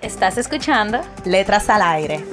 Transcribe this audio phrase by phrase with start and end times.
[0.00, 1.00] ¿Estás escuchando?
[1.24, 2.24] Letras al aire.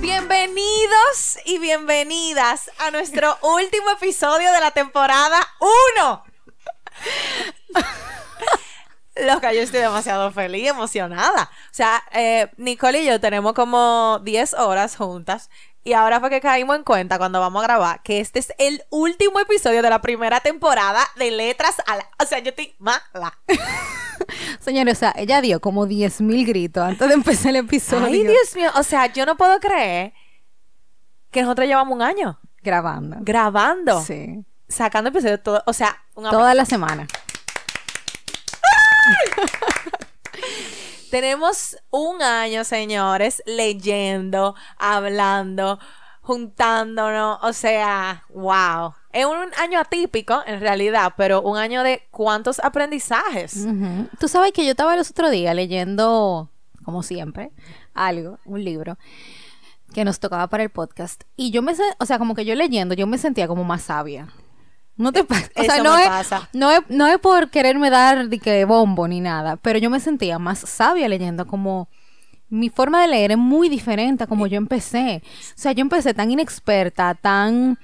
[0.00, 5.46] Bienvenidos y bienvenidas a nuestro último episodio de la temporada
[5.98, 6.24] 1.
[9.26, 11.50] Loca, yo estoy demasiado feliz, emocionada.
[11.52, 15.50] O sea, eh, Nicole y yo tenemos como 10 horas juntas
[15.84, 18.82] y ahora fue que caímos en cuenta cuando vamos a grabar que este es el
[18.90, 22.06] último episodio de la primera temporada de Letras a la...
[22.22, 23.38] O sea, yo estoy mala.
[24.60, 28.06] Señores, o sea, ella dio como 10.000 gritos antes de empezar el episodio.
[28.06, 28.70] Ay, Dios mío.
[28.74, 30.12] O sea, yo no puedo creer
[31.30, 33.16] que nosotros llevamos un año Grabando.
[33.20, 34.44] grabando, Sí.
[34.68, 35.62] sacando episodios todo.
[35.66, 36.28] O sea, un.
[36.28, 37.06] Toda la semana.
[41.10, 45.78] Tenemos un año, señores, leyendo, hablando,
[46.20, 47.38] juntándonos.
[47.42, 48.94] O sea, wow.
[49.12, 53.56] Es un año atípico, en realidad, pero un año de cuántos aprendizajes.
[53.56, 54.08] Ujú.
[54.20, 56.50] Tú sabes que yo estaba los otro día leyendo,
[56.84, 57.50] como siempre,
[57.94, 58.98] algo, un libro
[59.92, 61.24] que nos tocaba para el podcast.
[61.36, 64.28] Y yo me, o sea, como que yo leyendo, yo me sentía como más sabia.
[64.98, 65.48] No te pasa.
[65.56, 66.48] O sea, Eso no me es, pasa.
[66.52, 70.00] No es, no es por quererme dar de que bombo ni nada, pero yo me
[70.00, 71.88] sentía más sabia leyendo, como
[72.50, 75.22] mi forma de leer es muy diferente a como yo empecé.
[75.24, 77.78] O sea, yo empecé tan inexperta, tan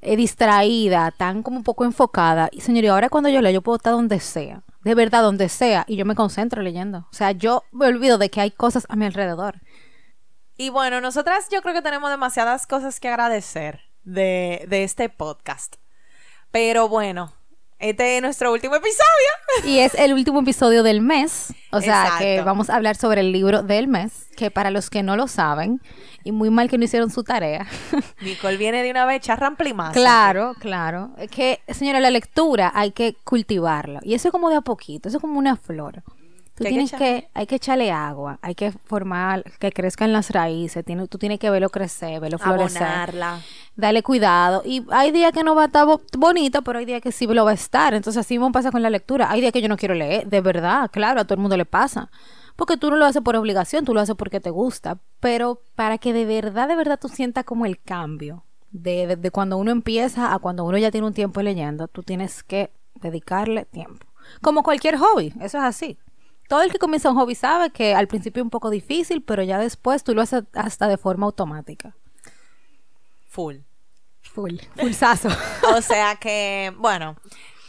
[0.00, 2.48] eh, distraída, tan como un poco enfocada.
[2.52, 5.84] Y señoría, ahora cuando yo leo, yo puedo estar donde sea, de verdad, donde sea,
[5.88, 6.98] y yo me concentro leyendo.
[7.10, 9.60] O sea, yo me olvido de que hay cosas a mi alrededor.
[10.56, 15.76] Y bueno, nosotras yo creo que tenemos demasiadas cosas que agradecer de, de este podcast.
[16.54, 17.32] Pero bueno,
[17.80, 19.64] este es nuestro último episodio.
[19.64, 21.52] Y es el último episodio del mes.
[21.72, 22.22] O sea, Exacto.
[22.22, 25.26] que vamos a hablar sobre el libro del mes, que para los que no lo
[25.26, 25.80] saben,
[26.22, 27.66] y muy mal que no hicieron su tarea.
[28.20, 29.94] Nicole viene de una vez charramplimaza.
[29.94, 31.10] Claro, claro.
[31.18, 33.98] Es que, señora, la lectura hay que cultivarla.
[34.04, 36.04] Y eso es como de a poquito, eso es como una flor.
[36.56, 40.12] Tú Que hay que tienes que, hay que echarle agua, hay que formar, que crezcan
[40.12, 42.82] las raíces, tiene- tú tienes que verlo crecer, verlo florecer.
[42.82, 43.40] Abonarla.
[43.74, 44.62] Dale cuidado.
[44.64, 47.26] Y hay días que no va a estar bo- bonito, pero hay días que sí
[47.26, 47.92] lo va a estar.
[47.94, 49.30] Entonces así mismo pasa con la lectura.
[49.32, 51.64] Hay días que yo no quiero leer, de verdad, claro, a todo el mundo le
[51.64, 52.08] pasa.
[52.54, 54.98] Porque tú no lo haces por obligación, tú lo haces porque te gusta.
[55.18, 58.44] Pero para que de verdad, de verdad tú sientas como el cambio.
[58.70, 62.04] De, de- de cuando uno empieza a cuando uno ya tiene un tiempo leyendo, tú
[62.04, 64.06] tienes que dedicarle tiempo.
[64.40, 65.98] Como cualquier hobby, eso es así.
[66.48, 69.42] Todo el que comienza un hobby sabe que al principio es un poco difícil, pero
[69.42, 71.96] ya después tú lo haces hasta de forma automática.
[73.28, 73.56] Full.
[74.22, 75.28] Full, fullsazo.
[75.74, 77.16] O sea que, bueno,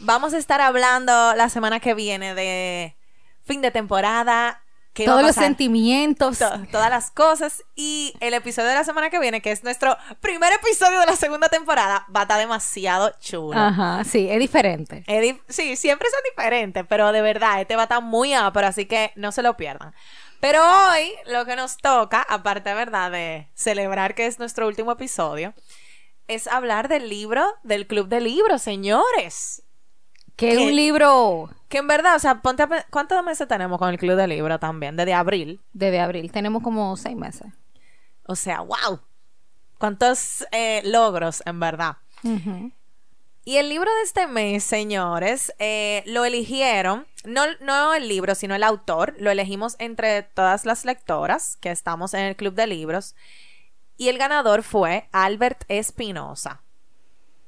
[0.00, 2.96] vamos a estar hablando la semana que viene de
[3.44, 4.62] fin de temporada.
[4.96, 6.38] Qué Todos los sentimientos.
[6.38, 7.62] to- todas las cosas.
[7.76, 11.14] Y el episodio de la semana que viene, que es nuestro primer episodio de la
[11.16, 13.58] segunda temporada, va a estar demasiado chulo.
[13.60, 15.04] Ajá, sí, es diferente.
[15.06, 18.86] Es sí, siempre son diferentes, pero de verdad, este va a estar muy pero así
[18.86, 19.94] que no se lo pierdan.
[20.40, 25.54] Pero hoy lo que nos toca, aparte, ¿verdad?, de celebrar que es nuestro último episodio,
[26.28, 29.62] es hablar del libro del Club de Libros, señores.
[30.36, 33.88] Que es un libro Que en verdad, o sea, ponte a ¿cuántos meses tenemos con
[33.88, 34.96] el Club de Libro también?
[34.96, 35.60] Desde abril.
[35.72, 36.30] desde abril.
[36.30, 37.52] Tenemos como seis meses.
[38.26, 39.00] O sea, wow.
[39.78, 41.96] ¿Cuántos eh, logros, en verdad?
[43.44, 48.56] Y el libro de este mes, señores, eh, lo eligieron, no, no el libro, sino
[48.56, 53.14] el autor, lo elegimos entre todas las lectoras que estamos en el Club de Libros,
[53.96, 56.62] y el ganador fue Albert Espinosa.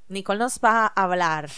[0.07, 1.51] Nicole nos va a hablar,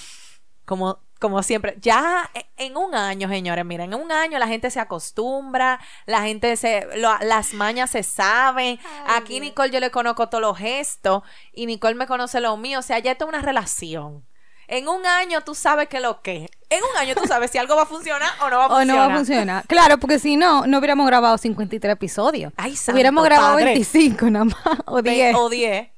[0.65, 4.71] como, como siempre, ya e- en un año, señores, miren, en un año la gente
[4.71, 10.29] se acostumbra, la gente se, lo- las mañas se saben, aquí Nicole yo le conozco
[10.29, 11.23] todos los gestos,
[11.53, 14.25] y Nicole me conoce lo mío, o sea, ya esto es una relación.
[14.67, 16.49] En un año tú sabes que lo que.
[16.69, 18.71] En un año tú sabes si algo va a funcionar o no va a O
[18.77, 18.87] funcionar.
[18.87, 19.67] no va a funcionar.
[19.67, 22.53] Claro, porque si no, no hubiéramos grabado 53 episodios.
[22.57, 23.65] Ay, santo hubiéramos grabado padre.
[23.73, 24.57] 25 nada más.
[24.87, 25.35] O Ve- 10.
[25.37, 25.89] O 10.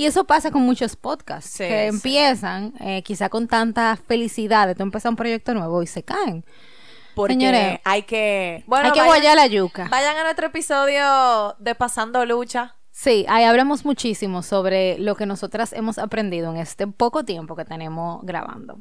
[0.00, 4.74] Y eso pasa con muchos podcasts Sí, que empiezan eh, quizá con tanta felicidad de
[4.74, 6.44] tú empezar un proyecto nuevo y se caen.
[7.14, 8.64] Porque Señores, hay que.
[8.66, 9.88] Bueno, Hay que vayan- guayar la yuca.
[9.90, 12.76] Vayan a nuestro episodio de Pasando Lucha.
[12.92, 17.66] Sí, ahí hablamos muchísimo sobre lo que nosotras hemos aprendido en este poco tiempo que
[17.66, 18.80] tenemos grabando.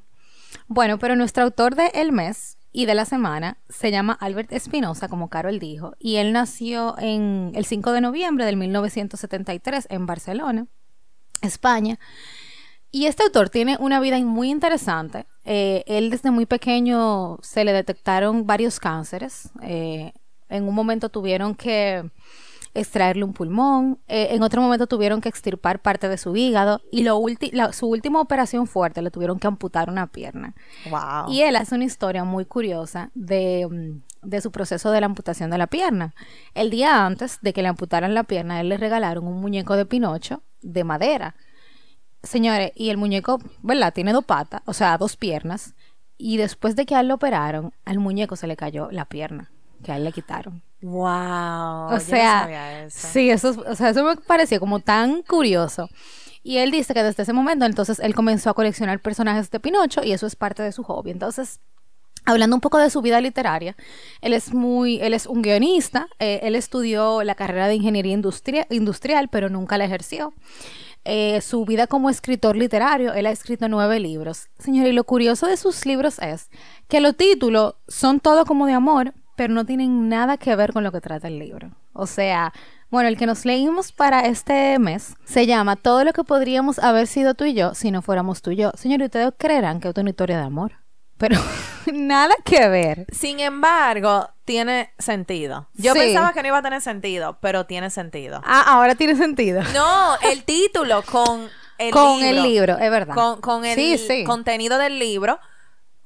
[0.68, 5.10] Bueno, pero nuestro autor de El Mes y de la semana se llama Albert Espinosa,
[5.10, 10.68] como Carol dijo, y él nació en el 5 de noviembre del 1973 en Barcelona,
[11.42, 12.00] España.
[12.92, 15.28] Y este autor tiene una vida muy interesante.
[15.46, 19.50] Eh, él desde muy pequeño se le detectaron varios cánceres.
[19.62, 20.12] Eh,
[20.50, 22.10] en un momento tuvieron que
[22.74, 27.04] extraerle un pulmón, eh, en otro momento tuvieron que extirpar parte de su hígado y
[27.04, 27.20] lo
[27.72, 30.56] su última operación fuerte le tuvieron que amputar una pierna.
[30.90, 31.32] Wow.
[31.32, 35.50] Y él hace una historia muy curiosa de, mm, de su proceso de la amputación
[35.50, 36.13] de la pierna.
[36.54, 39.86] El día antes de que le amputaran la pierna, él le regalaron un muñeco de
[39.86, 41.36] Pinocho de madera.
[42.24, 43.94] Señores, y el muñeco, ¿verdad?
[43.94, 45.74] Tiene dos patas, o sea, dos piernas.
[46.18, 49.51] Y después de que a él lo operaron, al muñeco se le cayó la pierna,
[49.83, 50.62] que a él le quitaron.
[50.81, 51.94] Wow.
[51.94, 55.89] O sea, sí, eso, o sea, eso me pareció como tan curioso.
[56.44, 60.04] Y él dice que desde ese momento, entonces, él comenzó a coleccionar personajes de Pinocho
[60.04, 61.12] y eso es parte de su hobby.
[61.12, 61.60] Entonces,
[62.25, 63.75] hablando un poco de su vida literaria,
[64.21, 68.13] él es muy, él es un guionista, eh, él estudió la carrera de ingeniería
[68.69, 70.33] industrial, pero nunca la ejerció.
[71.06, 74.50] Eh, su vida como escritor literario, él ha escrito nueve libros.
[74.60, 76.50] Señor, y lo curioso de sus libros es
[76.88, 80.83] que los títulos son todo como de amor, pero no tienen nada que ver con
[80.83, 81.71] lo que trata el libro.
[81.94, 82.54] O sea,
[82.92, 87.07] bueno, el que nos leímos para este mes se llama Todo lo que podríamos haber
[87.07, 88.71] sido tú y yo si no fuéramos tú y yo.
[88.75, 90.74] Señor, ¿ustedes creerán que es una historia de amor?
[91.18, 91.38] Pero
[91.94, 93.06] nada que ver.
[93.12, 95.70] Sin embargo, tiene sentido.
[95.74, 98.42] Yo pensaba que no iba a tener sentido, pero tiene sentido.
[98.44, 99.62] Ah, ahora tiene sentido.
[99.74, 102.30] No, el título con el con libro.
[102.30, 103.16] el libro, es verdad.
[103.42, 105.40] Con, el contenido del libro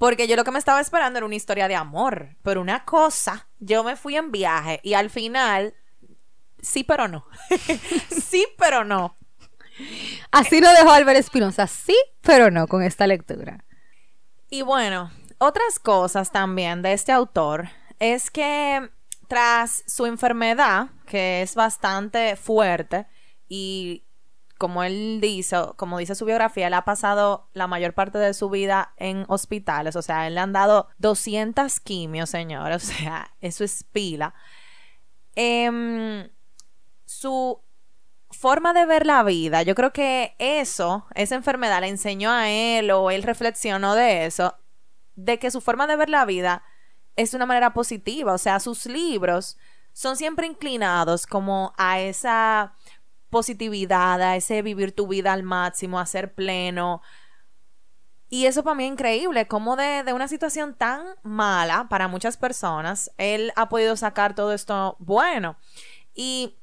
[0.03, 2.35] porque yo lo que me estaba esperando era una historia de amor.
[2.43, 5.75] Pero una cosa, yo me fui en viaje y al final,
[6.61, 7.25] sí, pero no.
[8.21, 9.15] sí, pero no.
[10.29, 13.63] Así lo dejó Albert Espinosa, sí, pero no con esta lectura.
[14.49, 15.09] Y bueno,
[15.39, 17.69] otras cosas también de este autor
[17.99, 18.89] es que
[19.27, 23.07] tras su enfermedad, que es bastante fuerte
[23.47, 24.03] y
[24.57, 28.49] como él dice, como dice su biografía, él ha pasado la mayor parte de su
[28.49, 33.63] vida en hospitales, o sea, él le han dado 200 quimios, señor, o sea, eso
[33.63, 34.33] es pila.
[35.35, 36.29] Em,
[37.05, 37.59] su
[38.31, 42.89] forma de ver la vida, yo creo que eso, esa enfermedad le enseñó a él
[42.91, 44.55] o él reflexionó de eso,
[45.15, 46.63] de que su forma de ver la vida
[47.15, 49.57] es de una manera positiva, o sea, sus libros
[49.93, 52.73] son siempre inclinados como a esa
[53.29, 57.01] positividad, a ese vivir tu vida al máximo, a ser pleno.
[58.29, 62.37] Y eso para mí es increíble, como de, de, una situación tan mala para muchas
[62.37, 65.57] personas, él ha podido sacar todo esto bueno.
[66.15, 66.57] Y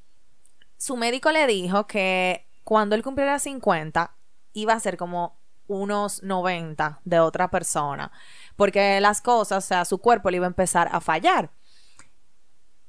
[0.79, 4.15] su médico le dijo que cuando él cumpliera 50,
[4.53, 5.40] iba a ser como
[5.71, 8.11] unos 90 de otra persona,
[8.57, 11.51] porque las cosas, o sea, su cuerpo le iba a empezar a fallar.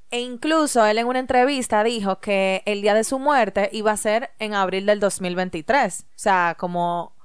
[0.10, 3.98] E incluso él en una entrevista dijo que el día de su muerte iba a
[3.98, 6.02] ser en abril del 2023.
[6.02, 7.16] O sea, como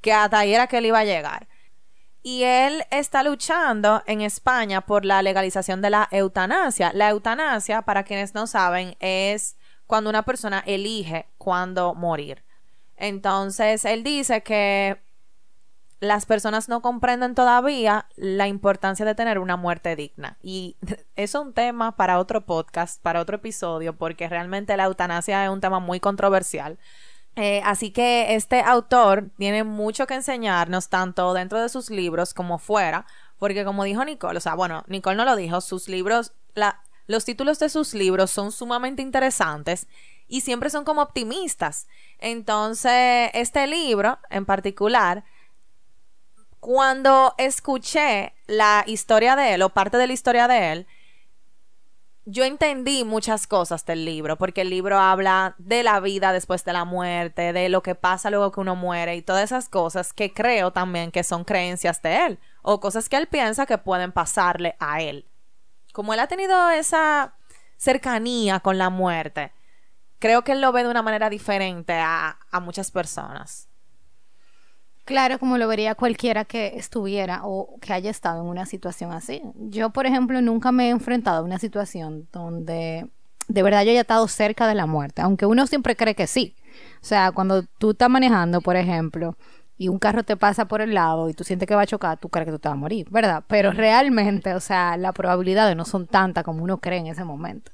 [0.00, 1.46] que hasta ahí era que él iba a llegar.
[2.22, 6.92] Y él está luchando en España por la legalización de la eutanasia.
[6.94, 9.56] La eutanasia, para quienes no saben, es
[9.86, 12.42] cuando una persona elige cuándo morir.
[12.96, 15.00] Entonces, él dice que
[16.00, 20.38] las personas no comprenden todavía la importancia de tener una muerte digna.
[20.42, 20.76] Y
[21.16, 25.60] es un tema para otro podcast, para otro episodio, porque realmente la eutanasia es un
[25.60, 26.78] tema muy controversial.
[27.36, 32.58] Eh, así que este autor tiene mucho que enseñarnos, tanto dentro de sus libros como
[32.58, 33.06] fuera,
[33.38, 36.32] porque como dijo Nicole, o sea, bueno, Nicole no lo dijo, sus libros,
[37.08, 39.88] los títulos de sus libros son sumamente interesantes
[40.28, 41.86] y siempre son como optimistas.
[42.18, 45.24] Entonces, este libro en particular
[46.64, 50.86] cuando escuché la historia de él o parte de la historia de él,
[52.24, 56.72] yo entendí muchas cosas del libro, porque el libro habla de la vida después de
[56.72, 60.32] la muerte, de lo que pasa luego que uno muere y todas esas cosas que
[60.32, 64.74] creo también que son creencias de él o cosas que él piensa que pueden pasarle
[64.78, 65.28] a él.
[65.92, 67.34] Como él ha tenido esa
[67.76, 69.52] cercanía con la muerte,
[70.24, 73.68] creo que él lo ve de una manera diferente a, a muchas personas.
[75.04, 79.42] Claro, como lo vería cualquiera que estuviera o que haya estado en una situación así.
[79.68, 83.06] Yo, por ejemplo, nunca me he enfrentado a una situación donde
[83.48, 86.56] de verdad yo haya estado cerca de la muerte, aunque uno siempre cree que sí.
[87.02, 89.36] O sea, cuando tú estás manejando, por ejemplo,
[89.76, 92.16] y un carro te pasa por el lado y tú sientes que va a chocar,
[92.16, 93.44] tú crees que tú te vas a morir, ¿verdad?
[93.46, 97.72] Pero realmente, o sea, las probabilidades no son tantas como uno cree en ese momento.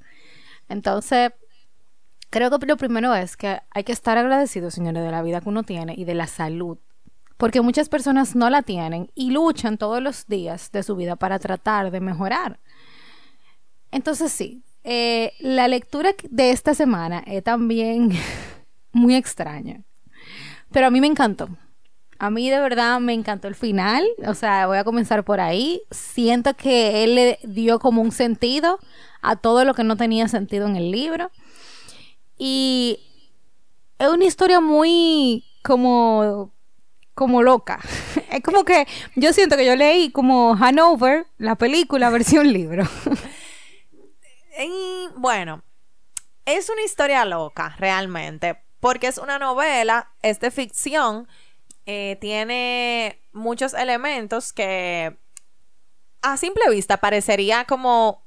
[0.68, 1.30] Entonces,
[2.30, 5.48] Creo que lo primero es que hay que estar agradecidos, señores, de la vida que
[5.48, 6.78] uno tiene y de la salud.
[7.36, 11.38] Porque muchas personas no la tienen y luchan todos los días de su vida para
[11.40, 12.60] tratar de mejorar.
[13.90, 18.12] Entonces sí, eh, la lectura de esta semana es también
[18.92, 19.82] muy extraña.
[20.70, 21.48] Pero a mí me encantó.
[22.18, 24.04] A mí de verdad me encantó el final.
[24.26, 25.82] O sea, voy a comenzar por ahí.
[25.90, 28.78] Siento que él le dio como un sentido
[29.22, 31.30] a todo lo que no tenía sentido en el libro.
[32.42, 32.98] Y
[33.98, 36.50] es una historia muy como
[37.14, 37.78] como loca.
[38.30, 42.84] Es como que yo siento que yo leí como Hanover, la película versión libro.
[44.62, 45.62] Y, bueno,
[46.44, 51.28] es una historia loca, realmente, porque es una novela, es de ficción,
[51.86, 55.16] eh, tiene muchos elementos que
[56.20, 58.22] a simple vista parecería como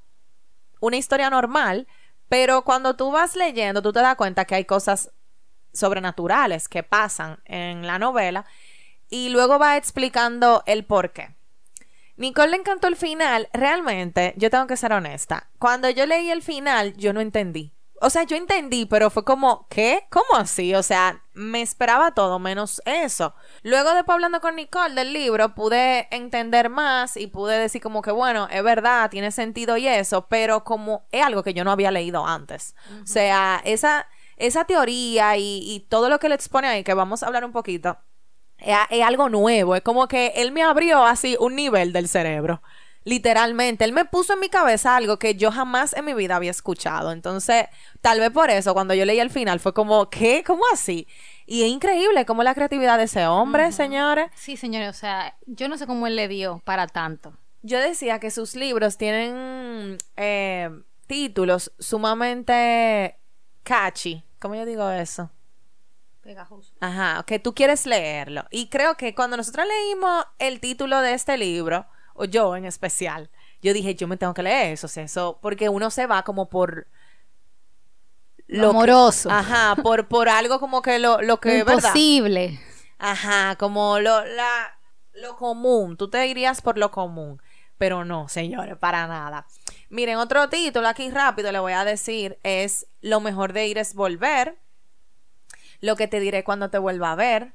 [0.79, 1.87] una historia normal,
[2.33, 5.11] pero cuando tú vas leyendo, tú te das cuenta que hay cosas
[5.71, 8.47] sobrenaturales que pasan en la novela
[9.07, 11.35] y luego va explicando el por qué.
[12.17, 13.49] Nicole le encantó el final.
[13.53, 15.51] Realmente, yo tengo que ser honesta.
[15.59, 17.72] Cuando yo leí el final, yo no entendí.
[18.05, 20.05] O sea, yo entendí, pero fue como, ¿qué?
[20.09, 20.75] ¿Cómo así?
[20.75, 23.33] O sea, me esperaba todo menos eso.
[23.61, 28.11] Luego de hablando con Nicole del libro, pude entender más y pude decir como que,
[28.11, 31.91] bueno, es verdad, tiene sentido y eso, pero como es algo que yo no había
[31.91, 32.75] leído antes.
[33.01, 34.05] O sea, esa,
[34.35, 37.53] esa teoría y, y todo lo que le expone ahí, que vamos a hablar un
[37.53, 37.97] poquito,
[38.57, 39.77] es, es algo nuevo.
[39.77, 42.61] Es como que él me abrió así un nivel del cerebro.
[43.05, 46.51] Literalmente, él me puso en mi cabeza algo que yo jamás en mi vida había
[46.51, 47.11] escuchado.
[47.11, 47.65] Entonces,
[48.01, 50.43] tal vez por eso, cuando yo leí el final, fue como, ¿qué?
[50.45, 51.07] ¿Cómo así?
[51.45, 54.31] Y es increíble cómo la creatividad de ese hombre, señores.
[54.35, 57.33] Sí, señores, o sea, yo no sé cómo él le dio para tanto.
[57.61, 60.69] Yo decía que sus libros tienen eh,
[61.07, 63.17] títulos sumamente
[63.63, 64.23] catchy.
[64.39, 65.29] ¿Cómo yo digo eso?
[66.21, 66.73] Pegajoso.
[66.79, 68.45] Ajá, que tú quieres leerlo.
[68.49, 73.29] Y creo que cuando nosotros leímos el título de este libro, o yo en especial,
[73.61, 76.23] yo dije, yo me tengo que leer eso, o sea, eso, porque uno se va
[76.23, 76.87] como por
[78.47, 79.29] Lo amoroso.
[79.29, 81.75] que- ajá, por, por algo como que lo, lo que, ¿verdad?
[81.77, 82.59] Imposible.
[82.99, 84.77] Ajá, como lo, la,
[85.13, 85.97] lo común.
[85.97, 87.41] Tú te irías por lo común.
[87.77, 89.45] Pero no, señores, para nada.
[89.89, 93.93] Miren, otro título aquí rápido le voy a decir es Lo mejor de ir es
[93.93, 94.57] volver.
[95.81, 97.53] Lo que te diré cuando te vuelva a ver.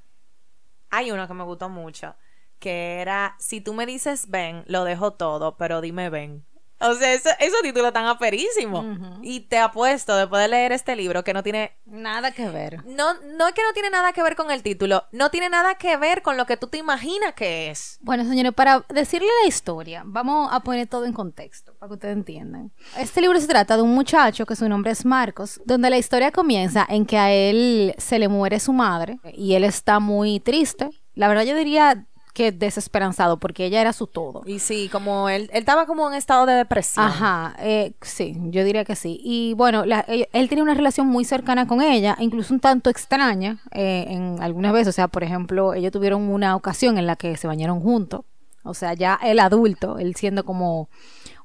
[0.91, 2.15] Hay uno que me gustó mucho,
[2.59, 6.45] que era Si tú me dices ven, lo dejo todo, pero dime ven.
[6.81, 8.87] O sea, ese- esos títulos tan aperísimos.
[9.21, 12.85] Y te apuesto, después de leer este libro, que no tiene Nada que ver.
[12.87, 15.75] no, no es que no tiene nada que ver con el título, no tiene nada
[15.75, 17.99] que ver con lo que tú te imaginas que es.
[18.01, 22.17] Bueno, señores, para decirle la historia, vamos a poner todo en contexto, para que ustedes
[22.17, 22.71] entiendan.
[22.97, 26.31] Este libro se trata de un muchacho que su nombre es Marcos, donde la historia
[26.31, 30.91] comienza en que a él se le muere su madre y él está muy triste.
[31.15, 32.07] La verdad yo diría
[32.39, 34.43] que desesperanzado porque ella era su todo.
[34.47, 37.05] Y sí, como él, él estaba como en estado de depresión.
[37.05, 39.21] Ajá, eh, sí, yo diría que sí.
[39.25, 42.91] Y bueno, la- él, él tenía una relación muy cercana con ella, incluso un tanto
[42.91, 44.89] extraña eh, en algunas veces.
[44.89, 48.21] O sea, por ejemplo, ellos tuvieron una ocasión en la que se bañaron juntos.
[48.69, 50.89] O sea, ya el adulto, él siendo como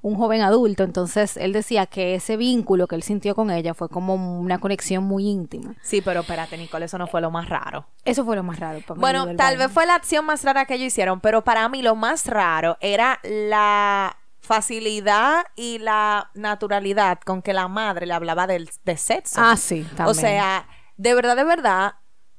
[0.01, 3.87] un joven adulto, entonces él decía que ese vínculo que él sintió con ella fue
[3.87, 5.75] como una conexión muy íntima.
[5.81, 7.87] Sí, pero espérate, Nicole, eso no fue lo más raro.
[8.03, 10.75] Eso fue lo más raro para Bueno, tal vez fue la acción más rara que
[10.75, 17.41] ellos hicieron, pero para mí lo más raro era la facilidad y la naturalidad con
[17.41, 19.39] que la madre le hablaba del, de sexo.
[19.41, 20.07] Ah, sí, también.
[20.07, 21.93] O sea, de verdad, de verdad,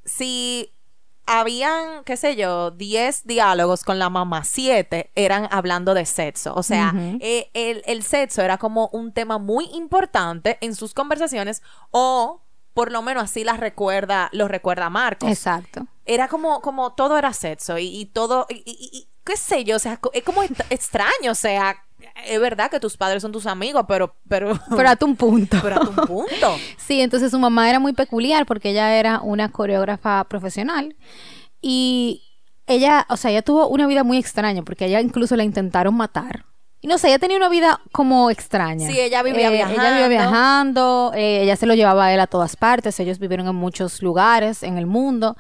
[0.04, 0.73] si
[1.26, 6.54] habían, qué sé yo, 10 diálogos con la mamá, 7 eran hablando de sexo.
[6.54, 11.62] O sea, eh, el, el sexo era como un tema muy importante en sus conversaciones
[11.90, 12.40] o
[12.74, 15.30] por lo menos así las recuerda, lo recuerda Marcos.
[15.30, 15.86] Exacto.
[16.06, 19.76] Era como, como todo era sexo y, y todo, y, y- y- qué sé yo,
[19.76, 21.82] o sea, es como extraño, o sea,
[22.26, 25.58] es verdad que tus padres son tus amigos, pero, pero, Pero hasta un punto.
[25.62, 26.56] pero a tu punto.
[26.76, 30.96] Sí, entonces su mamá era muy peculiar porque ella era una coreógrafa profesional
[31.60, 32.22] y
[32.66, 36.44] ella, o sea, ella tuvo una vida muy extraña porque ella incluso la intentaron matar.
[36.80, 38.86] Y no sé, ella tenía una vida como extraña.
[38.86, 40.08] Sí, ella vivía Ella vivía viajando.
[40.08, 44.02] viajando, eh, ella se lo llevaba a él a todas partes, ellos vivieron en muchos
[44.02, 45.36] lugares en el mundo.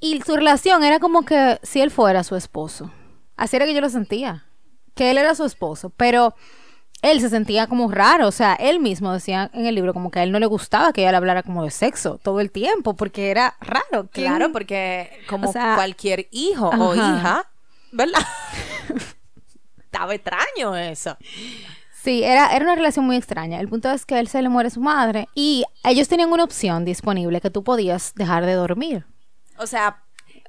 [0.00, 2.90] Y su relación era como que si él fuera su esposo.
[3.36, 4.45] Así era que yo lo sentía.
[4.96, 5.90] Que él era su esposo.
[5.96, 6.34] Pero
[7.02, 8.26] él se sentía como raro.
[8.26, 10.92] O sea, él mismo decía en el libro como que a él no le gustaba
[10.92, 12.94] que ella le hablara como de sexo todo el tiempo.
[12.96, 14.08] Porque era raro.
[14.10, 17.44] ¿Quién- Claro, porque como O sea, cualquier hijo o hija,
[17.92, 18.20] ¿verdad?
[19.78, 21.16] Estaba extraño eso.
[22.02, 23.58] Sí, era, era una relación muy extraña.
[23.60, 26.44] El punto es que a él se le muere su madre y ellos tenían una
[26.44, 29.06] opción disponible que tú podías dejar de dormir.
[29.58, 30.02] O sea,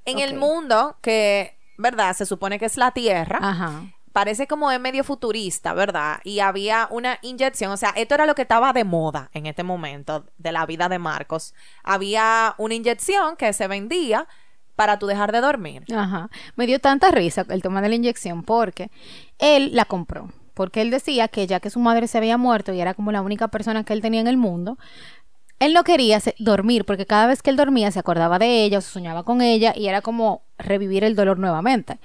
[0.06, 2.16] en el mundo que, ¿verdad?
[2.16, 3.39] Se supone que es la Tierra.
[3.42, 3.84] Ajá.
[4.17, 6.21] Parece como es medio futurista, ¿verdad?
[6.24, 9.62] Y había una inyección, o sea, esto era lo que estaba de moda en este
[9.62, 11.53] momento de la vida de Marcos.
[11.83, 14.27] Había una inyección que se vendía
[14.75, 15.83] para tú dejar de dormir.
[15.95, 16.31] Ajá.
[16.55, 18.89] Me dio tanta risa el tema de la inyección porque
[19.38, 20.31] él la compró.
[20.55, 23.21] Porque él decía que ya que su madre se había muerto y era como la
[23.21, 24.79] única persona que él tenía en el mundo,
[25.59, 28.81] él no quería dormir porque cada vez que él dormía se acordaba de ella o
[28.81, 32.00] se soñaba con ella y era como revivir el dolor nuevamente.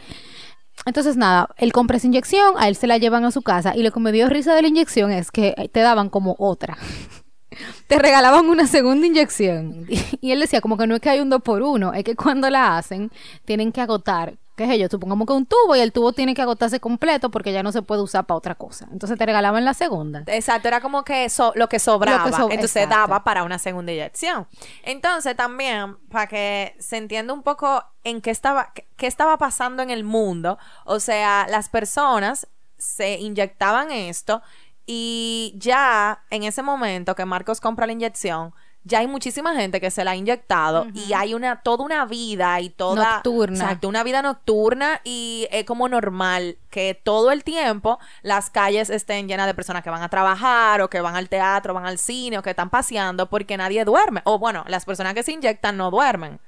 [0.85, 3.83] Entonces, nada, él compra esa inyección, a él se la llevan a su casa y
[3.83, 6.77] lo que me dio risa de la inyección es que te daban como otra.
[7.87, 9.87] te regalaban una segunda inyección.
[10.21, 12.15] Y él decía como que no es que hay un dos por uno, es que
[12.15, 13.11] cuando la hacen
[13.45, 16.43] tienen que agotar, qué sé yo, supongamos que un tubo y el tubo tiene que
[16.43, 18.87] agotarse completo porque ya no se puede usar para otra cosa.
[18.93, 20.23] Entonces te regalaban la segunda.
[20.27, 22.19] Exacto, era como que so- lo que sobraba.
[22.27, 22.95] Lo que so- entonces exacto.
[22.97, 24.47] daba para una segunda inyección.
[24.83, 29.83] Entonces también, para que se entienda un poco en qué estaba, qué- qué estaba pasando
[29.83, 32.47] en el mundo, o sea, las personas
[32.79, 34.43] se inyectaban esto
[34.87, 38.53] y ya en ese momento que Marcos compra la inyección,
[38.85, 42.61] ya hay muchísima gente que se la ha inyectado y hay una toda una vida
[42.61, 43.57] y toda Nocturna.
[43.57, 49.29] Exacto, una vida nocturna y es como normal que todo el tiempo las calles estén
[49.29, 52.39] llenas de personas que van a trabajar o que van al teatro, van al cine
[52.39, 54.23] o que están paseando porque nadie duerme.
[54.25, 56.41] O bueno, las personas que se inyectan no duermen.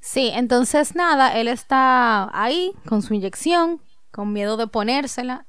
[0.00, 5.46] Sí, entonces nada, él está ahí con su inyección, con miedo de ponérsela.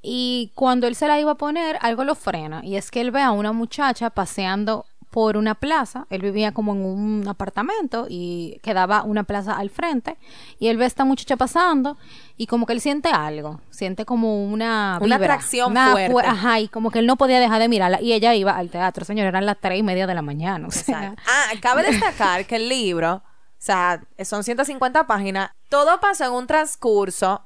[0.00, 2.64] Y cuando él se la iba a poner, algo lo frena.
[2.64, 6.06] Y es que él ve a una muchacha paseando por una plaza.
[6.10, 10.16] Él vivía como en un apartamento y quedaba una plaza al frente.
[10.58, 11.96] Y él ve a esta muchacha pasando
[12.36, 13.60] y como que él siente algo.
[13.70, 14.96] Siente como una...
[14.96, 16.12] Atracción una fuerte.
[16.12, 18.00] fu- Ajá, y como que él no podía dejar de mirarla.
[18.02, 20.68] Y ella iba al teatro, señor, eran las tres y media de la mañana.
[20.68, 21.22] o sea, Exacto.
[21.26, 23.22] Ah, cabe destacar que el libro, o
[23.58, 27.42] sea, son 150 páginas, todo pasó en un transcurso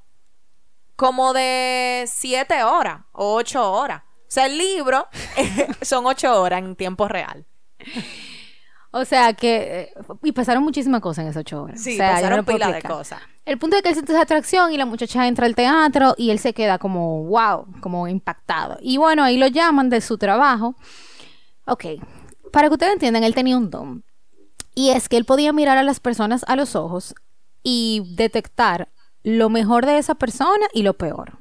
[0.97, 4.03] como de 7 horas o 8 horas.
[4.05, 5.07] O sea, el libro
[5.83, 7.45] son 8 horas en tiempo real.
[8.95, 9.57] O sea que.
[9.57, 11.81] eh, y pasaron muchísimas cosas en esas ocho horas.
[11.81, 13.21] Sí, o sea, yo pasaron no pila de cosas.
[13.47, 16.31] El punto es que él siente esa atracción y la muchacha entra al teatro y
[16.31, 18.79] él se queda como, wow, como impactado.
[18.83, 20.77] Y bueno, ahí lo llaman de su trabajo.
[21.65, 21.87] Ok,
[22.53, 24.05] para que ustedes entiendan, él tenía un don.
[24.75, 27.15] Y es que él podía mirar a las personas a los ojos
[27.63, 28.91] y detectar
[29.23, 31.39] lo mejor de esa persona y lo peor.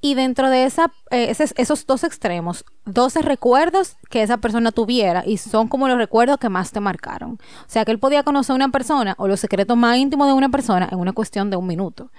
[0.00, 5.24] Y dentro de esa, eh, ese- esos dos extremos, 12 recuerdos que esa persona tuviera
[5.26, 7.32] y son como los recuerdos que más te marcaron.
[7.32, 10.34] O sea que él podía conocer a una persona o los secretos más íntimos de
[10.34, 12.10] una persona en una cuestión de un minuto.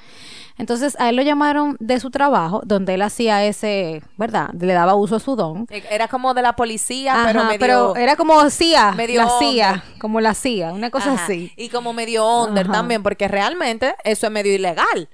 [0.57, 4.49] Entonces a él lo llamaron de su trabajo, donde él hacía ese, ¿verdad?
[4.59, 5.67] Le daba uso a su don.
[5.69, 7.59] Era como de la policía, pero medio...
[7.59, 11.51] pero era como CIA, medio la CIA, como la CIA, una cosa Ajá, así.
[11.55, 12.73] Y como medio under Ajá.
[12.73, 15.09] también, porque realmente eso es medio ilegal.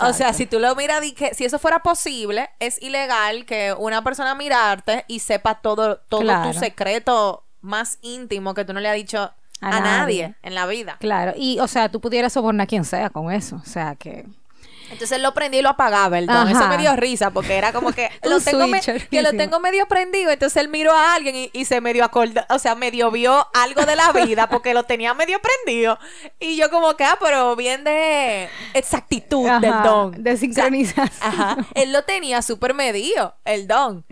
[0.00, 4.02] O sea, si tú lo miras, que si eso fuera posible, es ilegal que una
[4.02, 6.50] persona mirarte y sepa todo, todo Claro.
[6.52, 10.22] tu secreto más íntimo que tú no le has dicho a, A nadie.
[10.28, 10.34] nadie.
[10.42, 10.96] en la vida.
[11.00, 14.24] Claro, y o sea, tú pudieras sobornar a quien sea con eso, o sea que...
[14.90, 16.48] Entonces él lo prendí y lo apagaba, el don.
[16.48, 19.86] Eso me dio risa porque era como que lo tengo me- que lo tengo medio
[19.86, 20.30] prendido.
[20.30, 23.84] Entonces él miró a alguien y, y se medio acordó, o sea, medio vio algo
[23.84, 25.98] de la vida porque lo tenía medio prendido.
[26.38, 30.12] Y yo como que, ah, pero bien de exactitud del don.
[30.22, 31.10] de O sea, sincronización.
[31.20, 31.56] ajá.
[31.74, 34.04] Él lo tenía súper medido, el don.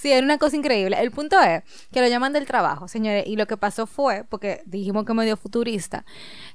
[0.00, 0.96] Sí, era una cosa increíble.
[1.00, 4.62] El punto es que lo llaman del trabajo, señores, y lo que pasó fue, porque
[4.64, 6.04] dijimos que medio futurista,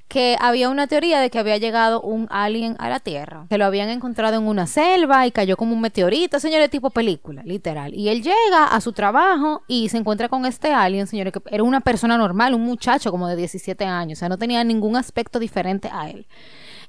[0.07, 3.65] que había una teoría de que había llegado un alien a la Tierra, que lo
[3.65, 7.93] habían encontrado en una selva y cayó como un meteorito, señores, tipo película, literal.
[7.93, 11.63] Y él llega a su trabajo y se encuentra con este alien, señores, que era
[11.63, 15.37] una persona normal, un muchacho como de 17 años, o sea, no tenía ningún aspecto
[15.39, 16.27] diferente a él.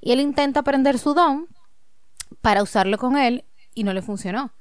[0.00, 1.48] Y él intenta aprender su don
[2.42, 4.52] para usarlo con él y no le funcionó.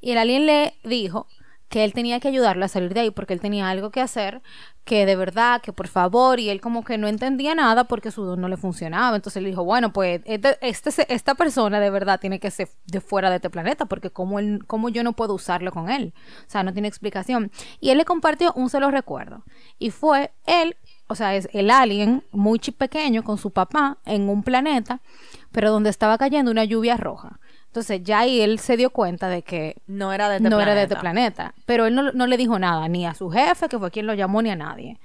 [0.00, 1.26] Y el alien le dijo
[1.70, 4.42] que él tenía que ayudarlo a salir de ahí porque él tenía algo que hacer,
[4.84, 8.24] que de verdad, que por favor, y él como que no entendía nada porque su
[8.24, 9.14] don no le funcionaba.
[9.14, 13.00] Entonces él dijo, bueno, pues este, este esta persona de verdad tiene que ser de
[13.00, 16.12] fuera de este planeta porque como, él, como yo no puedo usarlo con él.
[16.40, 17.52] O sea, no tiene explicación.
[17.78, 19.44] Y él le compartió un solo recuerdo.
[19.78, 24.42] Y fue él, o sea, es el alien muy pequeño con su papá en un
[24.42, 25.02] planeta,
[25.52, 27.38] pero donde estaba cayendo una lluvia roja.
[27.70, 30.72] Entonces ya ahí él se dio cuenta de que No era de este no planeta.
[30.72, 31.54] era de este planeta.
[31.66, 34.14] Pero él no, no le dijo nada, ni a su jefe, que fue quien lo
[34.14, 34.98] llamó, ni a nadie.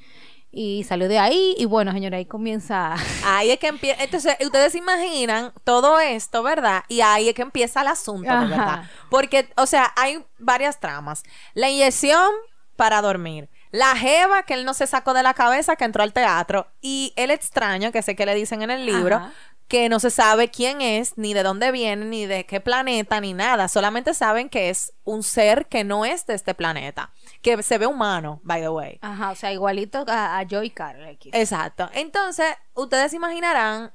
[0.51, 2.95] Y salió de ahí y bueno, señora, ahí comienza...
[3.25, 6.83] Ahí es que empieza, entonces ustedes imaginan todo esto, ¿verdad?
[6.87, 8.45] Y ahí es que empieza el asunto, Ajá.
[8.45, 8.83] verdad.
[9.11, 11.23] Porque, o sea, hay varias tramas.
[11.53, 12.31] La inyección
[12.77, 13.49] para dormir.
[13.71, 16.67] La jeva que él no se sacó de la cabeza que entró al teatro.
[16.81, 19.33] Y el extraño, que sé que le dicen en el libro, Ajá.
[19.67, 23.33] Que no se sabe quién es, ni de dónde viene, ni de qué planeta, ni
[23.33, 23.67] nada.
[23.67, 27.11] Solamente saben que es un ser que no es de este planeta.
[27.41, 28.99] Que se ve humano, by the way.
[29.01, 30.71] Ajá, o sea, igualito a, a Joy
[31.09, 31.31] aquí.
[31.33, 31.89] Exacto.
[31.93, 33.91] Entonces, ustedes imaginarán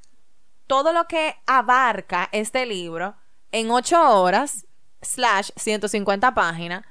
[0.67, 3.15] todo lo que abarca este libro
[3.53, 4.67] en ocho horas,
[5.03, 6.85] slash 150 páginas,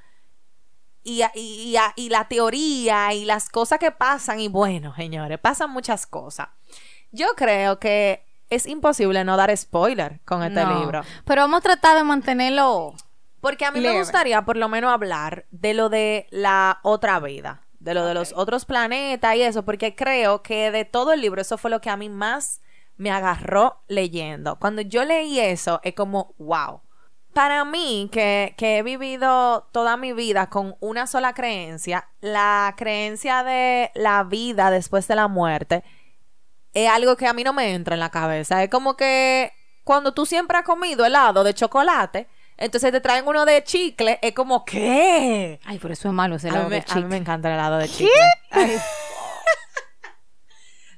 [1.02, 5.70] y, y, y- y la teoría y las cosas que pasan, y bueno, señores, pasan
[5.70, 6.48] muchas cosas.
[7.10, 11.02] Yo creo que es imposible no dar spoiler con este No, libro.
[11.24, 12.94] Pero vamos a tratar de mantenerlo...
[13.40, 13.94] Porque a mí Leve.
[13.94, 18.12] me gustaría por lo menos hablar de lo de la otra vida, de lo de
[18.12, 21.80] los otros planetas y eso, porque creo que de todo el libro eso fue lo
[21.80, 22.60] que a mí más
[22.98, 24.58] me agarró leyendo.
[24.58, 26.82] Cuando yo leí eso, es como, wow.
[27.32, 33.42] Para mí, que, que he vivido toda mi vida con una sola creencia, la creencia
[33.42, 35.82] de la vida después de la muerte,
[36.74, 38.62] es algo que a mí no me entra en la cabeza.
[38.62, 39.52] Es como que
[39.84, 44.32] cuando tú siempre has comido helado de chocolate, entonces te traen uno de chicle, es
[44.34, 45.58] como, ¿qué?
[45.64, 47.08] Ay, por eso es malo ese A lado mí, me, de a mí chicle.
[47.08, 48.10] me encanta el helado de chicle.
[48.50, 48.76] Ay,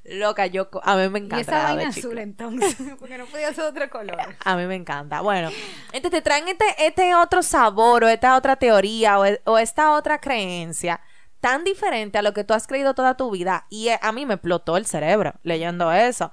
[0.05, 2.09] Loca, yo, a mí me y encanta esa el helado vaina de chicle.
[2.11, 4.19] azul entonces, porque no podía ser otro color.
[4.45, 5.21] A mí me encanta.
[5.21, 5.49] Bueno,
[5.93, 9.93] entonces te traen este, este otro sabor o esta otra teoría o, e- o esta
[9.93, 11.01] otra creencia
[11.43, 14.25] tan diferente a lo que tú has creído toda tu vida y eh, a mí
[14.25, 16.31] me explotó el cerebro leyendo eso.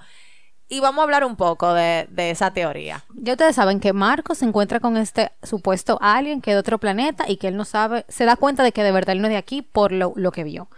[0.70, 3.04] Y vamos a hablar un poco de, esa teoría.
[3.16, 6.78] Ya ustedes saben que Marco se encuentra con este supuesto alien que es de otro
[6.78, 9.28] planeta y que él no sabe, se da cuenta de que de verdad él no
[9.28, 10.70] es de aquí por lo, lo que vio.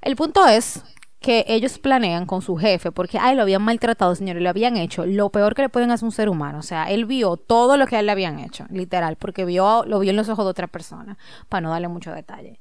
[0.00, 0.82] El punto es
[1.20, 5.06] que ellos planean con su jefe, porque a lo habían maltratado, señores, le habían hecho
[5.06, 6.58] lo peor que le pueden hacer a un ser humano.
[6.58, 9.84] O sea, él vio todo lo que a él le habían hecho, literal, porque vio,
[9.84, 11.16] lo vio en los ojos de otra persona,
[11.48, 12.58] para no darle mucho detalle.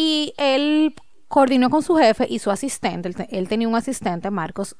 [0.00, 0.94] Y él
[1.26, 4.76] coordinó con su jefe y su asistente, él, te- él tenía un asistente, Marcos,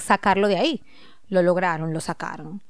[0.00, 0.82] sacarlo de ahí.
[1.28, 2.62] Lo lograron, lo sacaron.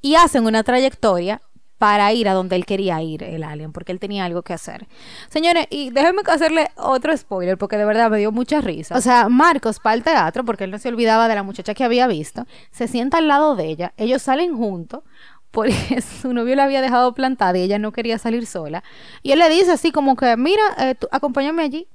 [0.00, 1.40] Y hacen una trayectoria
[1.78, 4.88] para ir a donde él quería ir, el alien, porque él tenía algo que hacer.
[5.28, 8.96] Señores, y déjenme hacerle otro spoiler, porque de verdad me dio mucha risa.
[8.96, 11.84] O sea, Marcos va al teatro, porque él no se olvidaba de la muchacha que
[11.84, 15.04] había visto, se sienta al lado de ella, ellos salen juntos,
[15.50, 15.72] porque
[16.22, 18.82] su novio la había dejado plantada y ella no quería salir sola.
[19.22, 21.88] Y él le dice así como que, mira, eh, tú, acompáñame allí.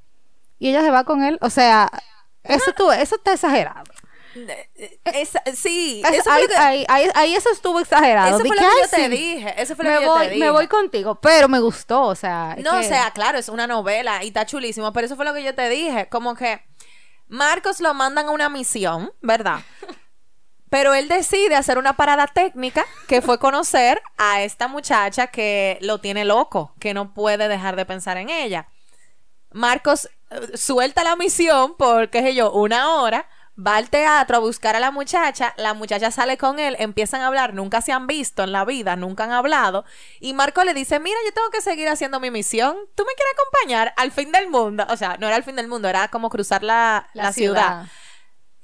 [0.59, 1.37] Y ella se va con él.
[1.41, 1.89] O sea,
[2.43, 3.83] eso, tú, eso está exagerado.
[5.05, 8.29] Esa- sí, Es- eso ahí, que, ahí- ahí- ahí eso estuvo exagerado.
[8.35, 9.61] eso fue lo que, yo "Ay, te dije.
[9.61, 10.39] Eso fue lo me que yo voy, te dije.
[10.45, 12.55] me voy contigo, pero me gustó, o sea.
[12.63, 15.43] No, o sea, claro, es una novela y está chulísimo, pero eso fue lo que
[15.43, 16.61] yo te dije, como que
[17.27, 19.59] Marcos lo mandan a una misión, ¿verdad?
[20.73, 25.99] Pero él decide hacer una parada técnica que fue conocer a esta muchacha que lo
[25.99, 28.67] tiene loco, que no puede dejar de pensar en ella.
[29.51, 34.39] Marcos eh, suelta la misión por, qué sé yo, una hora, va al teatro a
[34.39, 38.07] buscar a la muchacha, la muchacha sale con él, empiezan a hablar, nunca se han
[38.07, 39.85] visto en la vida, nunca han hablado,
[40.19, 43.33] y Marco le dice, mira, yo tengo que seguir haciendo mi misión, ¿tú me quieres
[43.33, 44.87] acompañar al fin del mundo?
[44.89, 47.85] O sea, no era el fin del mundo, era como cruzar la, la ciudad.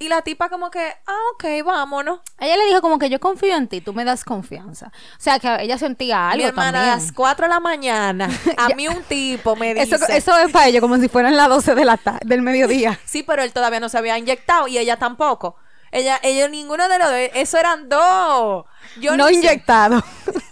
[0.02, 2.22] Y la tipa como que, ah, ok, vámonos.
[2.40, 4.88] Ella le dijo como que yo confío en ti, tú me das confianza.
[4.88, 7.06] O sea, que ella sentía algo Mi hermana a también.
[7.06, 9.96] las 4 de la mañana, a mí un tipo me dice...
[9.96, 12.98] Eso, eso es para ellos como si fueran las 12 de la ta- del mediodía.
[13.06, 15.58] Sí, pero él todavía no se había inyectado y ella tampoco.
[15.92, 18.66] Ella, ellos ninguno de los dos, eso eran dos.
[19.02, 19.34] Yo no sé.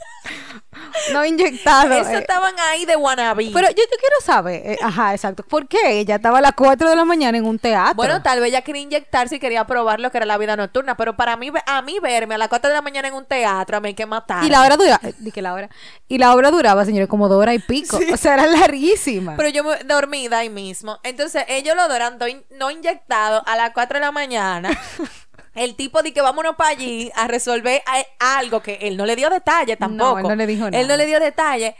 [1.13, 1.93] no inyectado.
[1.93, 2.17] Eso eh.
[2.19, 3.49] estaban ahí de wannabe.
[3.53, 6.89] Pero yo te quiero saber, eh, ajá, exacto, ¿por qué ella estaba a las 4
[6.89, 7.95] de la mañana en un teatro?
[7.95, 10.95] bueno, tal vez ella quería inyectarse y quería probar lo que era la vida nocturna,
[10.97, 13.77] pero para mí, a mí verme a las 4 de la mañana en un teatro,
[13.77, 14.43] a mí hay que matar.
[14.43, 15.69] y la hora duraba, dije la hora,
[16.07, 19.35] y la obra duraba, señores, como dos horas y pico, o sea, era larguísima.
[19.37, 20.99] Pero yo me dormida ahí mismo.
[21.03, 22.25] Entonces, ellos lo doran do-
[22.57, 24.69] no inyectado a las 4 de la mañana.
[25.57, 29.15] El tipo dice que vámonos para allí a resolver a- algo que él no le
[29.15, 30.19] dio detalle tampoco.
[30.19, 30.87] él no le dijo Él nada.
[30.87, 31.75] no le dio detalle.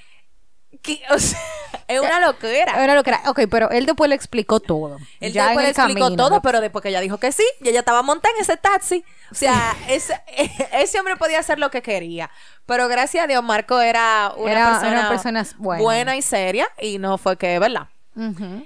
[0.82, 1.40] Que, o sea,
[1.88, 2.84] es una locura.
[2.84, 3.22] Era lo que era.
[3.28, 4.98] Ok, pero él después le explicó todo.
[5.20, 7.44] Él Ya después le explicó camino, todo, de- pero después que ella dijo que sí,
[7.62, 9.04] y ella estaba montada en ese taxi.
[9.32, 10.20] O sea, ese,
[10.74, 12.30] ese hombre podía hacer lo que quería.
[12.66, 16.16] Pero gracias a Dios, Marco era una Era persona, una persona buena.
[16.18, 17.88] y seria, y no fue que, ¿verdad?
[18.16, 18.66] Ujú.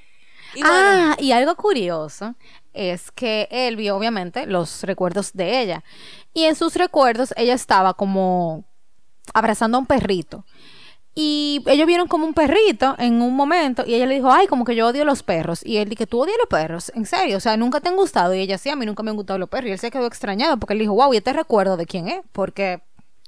[0.53, 2.35] Y bueno, Ah, y algo curioso
[2.73, 5.83] es que él vio obviamente los recuerdos de ella.
[6.33, 8.65] Y en sus recuerdos ella estaba como
[9.33, 10.45] abrazando a un perrito.
[11.13, 14.63] Y ellos vieron como un perrito en un momento y ella le dijo, ay, como
[14.63, 15.59] que yo odio los perros.
[15.65, 16.91] Y él dijo, ¿tú odias los perros?
[16.95, 18.33] En serio, o sea, nunca te han gustado.
[18.33, 19.67] Y ella, sí, a mí nunca me han gustado los perros.
[19.67, 22.21] Y él se quedó extrañado porque él dijo, wow, ya te recuerdo de quién es,
[22.31, 22.81] porque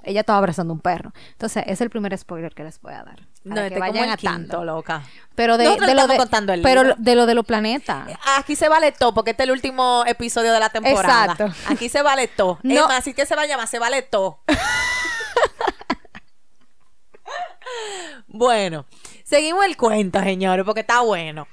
[0.03, 1.13] ella estaba abrazando un perro.
[1.31, 3.27] Entonces, es el primer spoiler que les voy a dar.
[3.43, 4.39] No, para que como vayan el atando.
[4.39, 5.03] quinto, loca.
[5.35, 6.95] Pero de, lo de, contando el pero libro.
[6.99, 8.07] de lo de los planetas.
[8.37, 11.33] Aquí se vale todo, porque este es el último episodio de la temporada.
[11.33, 11.53] Exacto.
[11.67, 12.59] Aquí se vale todo.
[12.63, 12.73] No.
[12.73, 14.39] Es más, así que se va a llamar, se vale todo.
[18.27, 18.85] bueno,
[19.23, 21.47] seguimos el cuento, señores, porque está bueno.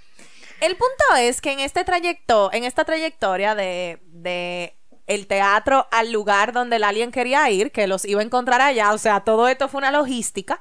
[0.61, 4.77] El punto es que en este trayecto, en esta trayectoria de, de
[5.11, 8.93] el teatro al lugar donde el alien quería ir, que los iba a encontrar allá,
[8.93, 10.61] o sea, todo esto fue una logística.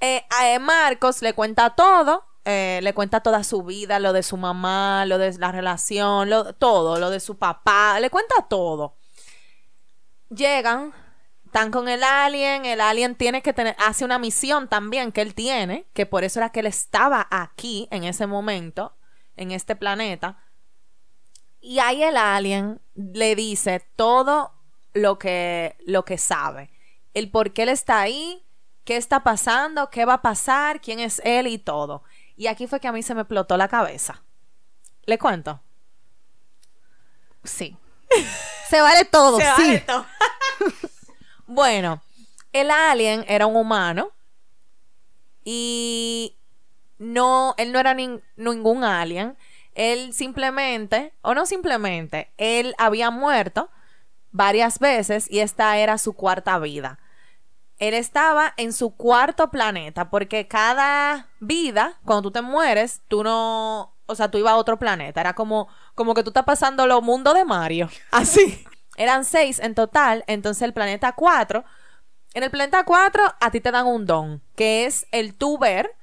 [0.00, 4.36] Eh, a Marcos le cuenta todo, eh, le cuenta toda su vida, lo de su
[4.36, 8.96] mamá, lo de la relación, todo, lo de su papá, le cuenta todo.
[10.28, 10.94] Llegan,
[11.44, 15.34] están con el alien, el alien tiene que tener, hace una misión también que él
[15.34, 18.96] tiene, que por eso era que él estaba aquí en ese momento,
[19.36, 20.41] en este planeta.
[21.62, 24.52] Y ahí el alien le dice todo
[24.94, 26.70] lo que, lo que sabe.
[27.14, 28.44] El por qué él está ahí,
[28.84, 32.02] qué está pasando, qué va a pasar, quién es él y todo.
[32.36, 34.22] Y aquí fue que a mí se me explotó la cabeza.
[35.06, 35.60] ¿Le cuento?
[37.44, 37.76] Sí.
[38.68, 39.50] Se vale todo, Se sí.
[39.62, 40.06] vale todo.
[41.46, 42.02] bueno,
[42.52, 44.10] el alien era un humano
[45.44, 46.36] y
[46.98, 49.36] no, él no era nin- ningún alien.
[49.74, 53.70] Él simplemente, o no simplemente, él había muerto
[54.30, 56.98] varias veces y esta era su cuarta vida.
[57.78, 63.96] Él estaba en su cuarto planeta porque cada vida, cuando tú te mueres, tú no,
[64.06, 65.20] o sea, tú ibas a otro planeta.
[65.20, 67.88] Era como, como que tú estás pasando los mundos de Mario.
[68.10, 68.64] Así.
[68.96, 71.64] Eran seis en total, entonces el planeta 4.
[72.34, 75.96] En el planeta 4 a ti te dan un don, que es el tú ver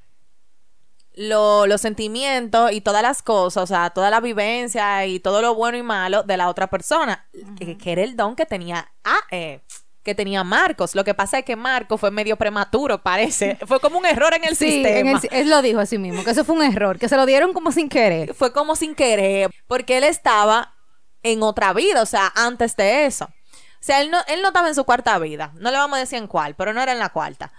[1.21, 5.53] lo- los sentimientos y todas las cosas, o sea, toda la vivencia y todo lo
[5.53, 7.27] bueno y malo de la otra persona,
[7.57, 9.59] que, que era el don que tenía ah, eh,
[10.01, 10.95] que tenía Marcos.
[10.95, 13.57] Lo que pasa es que Marcos fue medio prematuro, parece.
[13.67, 15.19] Fue como un error en el Sí, en sistema.
[15.31, 17.51] el- él lo dijo así mismo, que eso fue un error, que se lo dieron
[17.51, 18.33] como sin querer.
[18.33, 20.73] Fue como sin querer, porque él estaba
[21.21, 23.25] en otra vida, o sea, antes de eso.
[23.25, 25.51] O sea, él no, él no estaba en su cuarta vida.
[25.55, 27.51] No le vamos a decir en cuál, pero no era en la cuarta.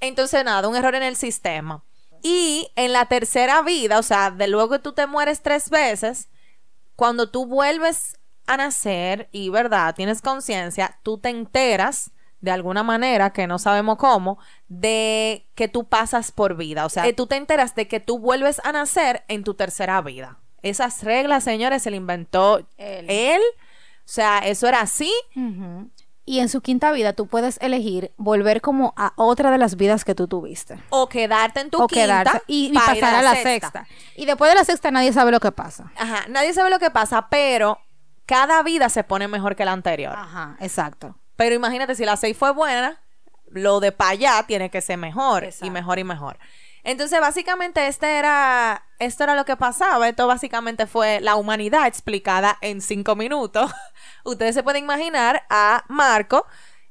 [0.00, 1.82] Entonces, nada, un error en el sistema.
[2.22, 6.28] Y en la tercera vida, o sea, de luego que tú te mueres tres veces,
[6.96, 9.94] cuando tú vuelves a nacer y, ¿verdad?
[9.94, 15.88] Tienes conciencia, tú te enteras de alguna manera, que no sabemos cómo, de que tú
[15.88, 16.86] pasas por vida.
[16.86, 20.00] O sea, eh, tú te enteras de que tú vuelves a nacer en tu tercera
[20.02, 20.38] vida.
[20.62, 23.06] Esas reglas, señores, se le inventó Él.
[23.08, 23.40] él.
[23.40, 25.12] O sea, eso era así.
[26.28, 30.04] Y en su quinta vida tú puedes elegir volver como a otra de las vidas
[30.04, 30.78] que tú tuviste.
[30.90, 33.86] O quedarte en tu o quinta quedarse y, pasar a la, sexta.
[34.14, 35.90] Y después de la sexta nadie sabe lo que pasa.
[35.96, 37.78] Ajá, nadie sabe lo que pasa, pero
[38.26, 40.14] cada vida se pone mejor que la anterior.
[40.14, 41.16] Ajá, exacto.
[41.36, 43.00] Pero imagínate, si la 6 fue buena,
[43.46, 46.38] lo de para allá tiene que ser mejor y mejor y mejor.
[46.84, 50.08] Entonces, básicamente, este era, esto era lo que pasaba.
[50.08, 53.70] Esto básicamente fue la humanidad explicada en cinco minutos.
[54.28, 56.46] Ustedes se pueden imaginar a Marco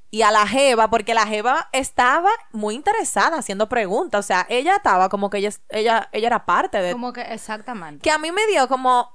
[0.10, 4.20] y a la Jeva, porque la Jeva estaba muy interesada haciendo preguntas.
[4.26, 8.02] O sea, ella estaba como que ella, ella, ella era parte de Como que exactamente.
[8.02, 9.12] que a mí me dio como,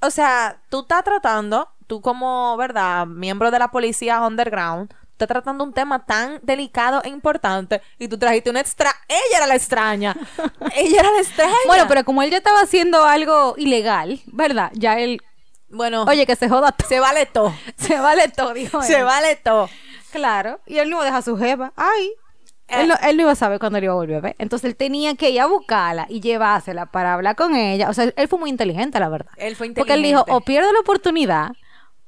[0.00, 3.06] o sea, tú estás tratando, tú como, ¿verdad?
[3.06, 8.18] Miembro de la policía underground, estás tratando un tema tan delicado e importante y tú
[8.18, 10.16] trajiste una extra, ella era la extraña,
[10.74, 11.54] ella era la extraña.
[11.66, 14.70] Bueno, pero como él ya estaba haciendo algo ilegal, ¿verdad?
[14.74, 15.22] Ya él,
[15.72, 16.88] bueno, oye, que se joda todo.
[16.88, 19.04] se vale todo, Se vale todo, dijo se él.
[19.04, 19.68] vale todo.
[20.12, 20.60] Claro.
[20.66, 21.72] Y él no iba a su jefa.
[21.76, 22.12] Ay.
[22.68, 22.80] Eh.
[22.82, 24.20] Él, no, él no iba a saber cuándo le iba a volver.
[24.22, 24.34] ¿ves?
[24.38, 27.88] Entonces él tenía que ir a buscarla y llevársela para hablar con ella.
[27.90, 29.32] O sea, él, él fue muy inteligente, la verdad.
[29.36, 30.32] Él fue Porque él dijo, inteligente.
[30.32, 31.50] o pierdo la oportunidad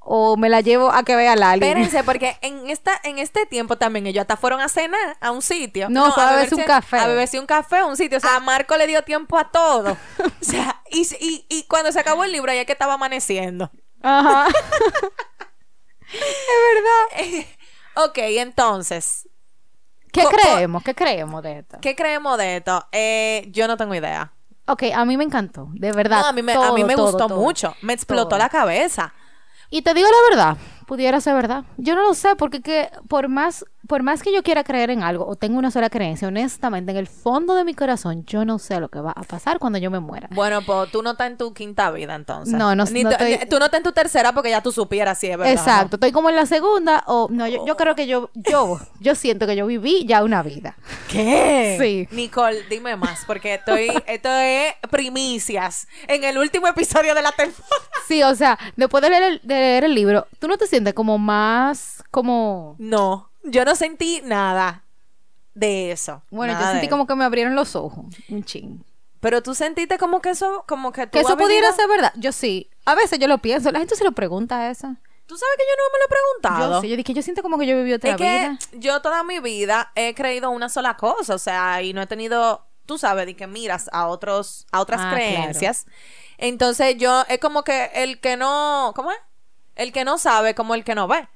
[0.04, 1.64] o me la llevo a que vea a Lali.
[1.64, 5.42] Espérense, porque en esta, en este tiempo también ellos hasta fueron a cenar a un
[5.42, 5.88] sitio.
[5.88, 6.98] No, fue a beberse un café.
[6.98, 8.18] A beberse un café a un sitio.
[8.18, 9.96] O sea, Marco le dio tiempo a todo.
[10.40, 13.70] O sea, y, y, y cuando se acabó el libro, ya que estaba amaneciendo.
[14.02, 14.46] Ajá.
[16.12, 16.20] es
[16.74, 17.46] verdad.
[17.96, 19.26] Ok, entonces,
[20.14, 20.82] ¿Qué creemos?
[20.84, 21.78] ¿Qué creemos de esto?
[21.80, 22.86] ¿qué creemos de esto?
[22.92, 24.32] Eh, yo no tengo idea.
[24.66, 26.20] Ok, a mí me encantó, de verdad.
[26.20, 27.40] No, a mí me, a mí me todo, gustó todo.
[27.40, 27.74] mucho.
[27.82, 29.12] Me explotó la cabeza.
[29.74, 30.56] Y te digo la verdad,
[30.86, 31.64] pudiera ser verdad.
[31.78, 35.02] Yo no lo sé, porque que por más por más que yo quiera creer en
[35.02, 38.58] algo o tengo una sola creencia, honestamente, en el fondo de mi corazón, yo no
[38.58, 40.28] sé lo que va a pasar cuando yo me muera.
[40.32, 42.54] Bueno, pues tú no estás en tu quinta vida entonces.
[42.54, 44.62] No, no- Ni no tú, estoy- ni- tú no estás en tu tercera porque ya
[44.62, 45.52] tú supieras si es verdad.
[45.52, 49.14] Exacto, estoy como en la segunda o no, yo, yo creo que yo, yo, yo
[49.14, 50.76] siento que yo viví ya una vida.
[51.10, 51.76] ¿Qué?
[51.80, 52.08] Sí.
[52.14, 57.64] Nicole, dime más, porque estoy, esto es primicias en el último episodio de la temporada.
[58.08, 60.92] Sí, o sea, después de leer el, de leer el libro, ¿tú no te sientes
[60.94, 62.76] como más, como...
[62.78, 64.84] No, yo no sentí nada
[65.54, 66.22] de eso.
[66.30, 68.84] Bueno, yo sentí como que me abrieron los ojos, un ching.
[69.20, 72.12] Pero tú sentiste como que eso, como que tú Que eso pudiera ser verdad.
[72.16, 72.68] Yo sí.
[72.84, 73.70] A veces yo lo pienso.
[73.72, 74.94] La gente se lo pregunta eso.
[75.24, 76.74] Tú sabes que yo no me lo he preguntado.
[76.74, 76.88] Yo sí.
[76.90, 78.58] Yo dije, yo siento como que yo viví otra Es que vida.
[78.72, 82.66] yo toda mi vida he creído una sola cosa, o sea, y no he tenido,
[82.84, 85.86] tú sabes, de que miras a otros, a otras Ah, creencias.
[86.36, 89.18] Entonces yo es como que el que no, ¿cómo es?
[89.76, 91.26] El que no sabe como el que no ve.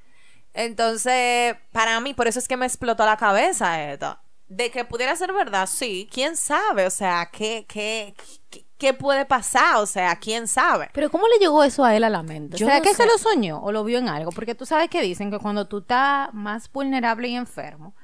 [0.53, 4.17] Entonces, para mí, por eso es que me explotó la cabeza esto.
[4.47, 8.15] De que pudiera ser verdad, sí, quién sabe, o sea, ¿qué, qué,
[8.49, 9.75] qué, qué puede pasar?
[9.77, 10.89] O sea, quién sabe.
[10.91, 12.57] Pero ¿cómo le llegó eso a él a la mente?
[12.57, 13.03] Yo o sea, no que sé.
[13.03, 14.31] se lo soñó o lo vio en algo.
[14.31, 17.95] Porque tú sabes que dicen que cuando tú estás más vulnerable y enfermo,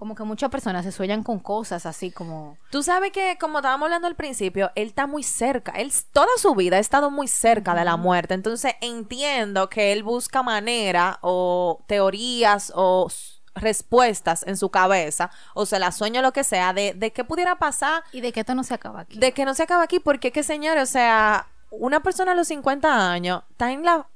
[0.00, 2.56] como que muchas personas se sueñan con cosas así como...
[2.70, 5.72] Tú sabes que, como estábamos hablando al principio, él está muy cerca.
[5.72, 8.32] Él toda su vida ha estado muy cerca de la muerte.
[8.32, 13.10] Entonces entiendo que él busca manera o teorías o
[13.54, 17.56] respuestas en su cabeza, o se la sueña lo que sea, de, de qué pudiera
[17.56, 19.18] pasar, Y de que esto no se acaba aquí.
[19.18, 22.48] de que no se acaba aquí, porque que, señores, o sea, una persona a los
[22.48, 24.08] 50 años está en la.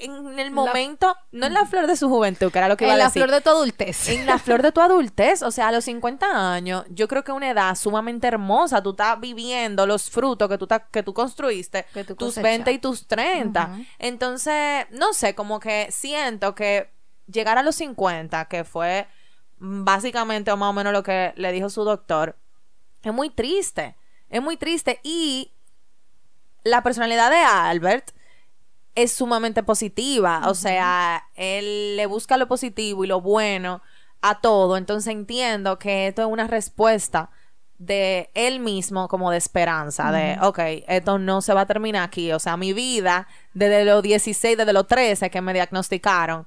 [0.00, 2.94] En el momento, no en la flor de su juventud, que era lo que iba
[2.94, 4.08] en a la decir flor de tu adultez.
[4.08, 7.32] en la flor de tu adultez, o sea, a los 50 años, yo creo que
[7.32, 8.82] es una edad sumamente hermosa.
[8.82, 12.48] Tú estás viviendo los frutos que tú, ta- que tú construiste, Que tú tus cosechaste.
[12.48, 13.70] 20 y tus 30.
[13.72, 13.84] Ujú.
[13.98, 16.90] Entonces, no sé, como que siento que
[17.26, 19.08] llegar a los 50, que fue
[19.58, 22.36] básicamente o más o menos lo que le dijo su doctor,
[23.02, 23.96] es muy triste.
[24.30, 25.00] Es muy triste.
[25.02, 25.52] Y
[26.64, 28.10] la personalidad de Albert
[28.94, 30.42] es sumamente positiva.
[30.46, 33.82] O sea, él le busca lo positivo y lo bueno
[34.20, 34.76] a todo.
[34.76, 37.30] Entonces entiendo que esto es una respuesta
[37.78, 42.32] de él mismo como de esperanza, de, ok, esto no se va a terminar aquí.
[42.32, 46.46] O sea, mi vida, desde los 16, desde los 13 que me diagnosticaron,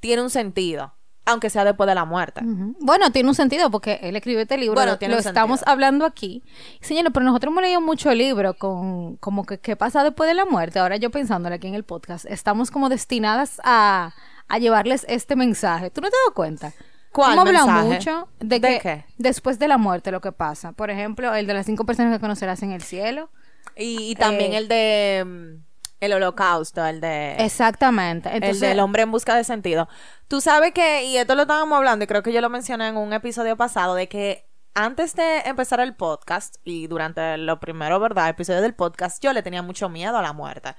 [0.00, 0.95] tiene un sentido,
[1.26, 2.40] aunque sea después de la muerte.
[2.80, 5.58] Bueno, tiene un sentido porque él escribió este libro, Bueno, lo, tiene lo un estamos
[5.60, 5.72] sentido.
[5.72, 6.42] hablando aquí.
[6.80, 10.46] Señores, pero nosotros hemos leído mucho libro con como que qué pasa después de la
[10.46, 10.78] muerte.
[10.78, 14.14] Ahora yo pensándole aquí en el podcast, estamos como destinadas a,
[14.48, 15.90] a llevarles este mensaje.
[15.90, 16.72] ¿Tú no te das cuenta?
[17.12, 19.04] ¿Cuál Hemos hablado mucho de ¿De que qué?
[19.18, 20.72] después de la muerte lo que pasa.
[20.72, 23.30] Por ejemplo, el de las cinco personas que conocerás en el cielo.
[23.76, 25.65] Y, y también Eh, el de mm,
[26.00, 27.36] el holocausto, el de...
[27.38, 28.28] Exactamente.
[28.32, 29.88] Entonces, el del hombre en busca de sentido.
[30.28, 32.96] Tú sabes que, y esto lo estábamos hablando, y creo que yo lo mencioné en
[32.96, 38.28] un episodio pasado, de que antes de empezar el podcast, y durante los primeros, ¿verdad?,
[38.28, 40.74] episodios del podcast, yo le tenía mucho miedo a la muerte.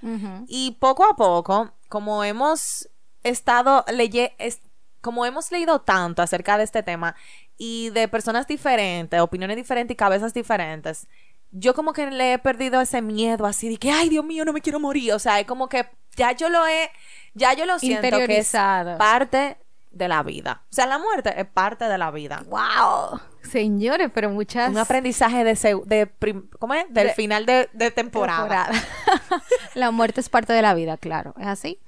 [0.48, 2.88] Y poco a poco, como hemos
[3.24, 4.62] estado leye es-
[5.02, 7.16] como hemos leído tanto acerca de este tema
[7.58, 11.08] y de personas diferentes, opiniones diferentes y cabezas diferentes,
[11.52, 14.54] yo como que le he perdido ese miedo así de que, ay Dios mío, no
[14.54, 15.14] me quiero morir.
[15.14, 16.90] O sea, es como que ya yo lo he,
[17.34, 18.98] ya yo lo siento que es Interiorizado.
[18.98, 19.58] parte
[19.92, 20.64] de la vida.
[20.70, 22.44] O sea, la muerte es parte de la vida.
[22.48, 23.20] ¡Wow!
[23.42, 24.70] Señores, pero muchas...
[24.70, 26.86] Un aprendizaje de, de prim- ¿cómo es?
[26.90, 28.66] Del De- final de, de temporada.
[28.68, 28.88] temporada.
[29.74, 31.34] la muerte es parte de la vida, claro.
[31.40, 31.80] ¿Es así?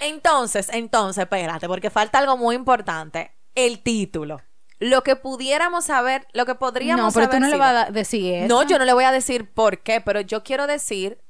[0.00, 3.32] Entonces, entonces, espérate, porque falta algo muy importante.
[3.54, 4.40] El título.
[4.80, 8.34] Lo que pudiéramos saber, lo que podríamos no, pero tú no le vas a decir
[8.34, 8.48] eso.
[8.48, 11.22] No, yo no le voy a decir por qué, pero yo quiero decir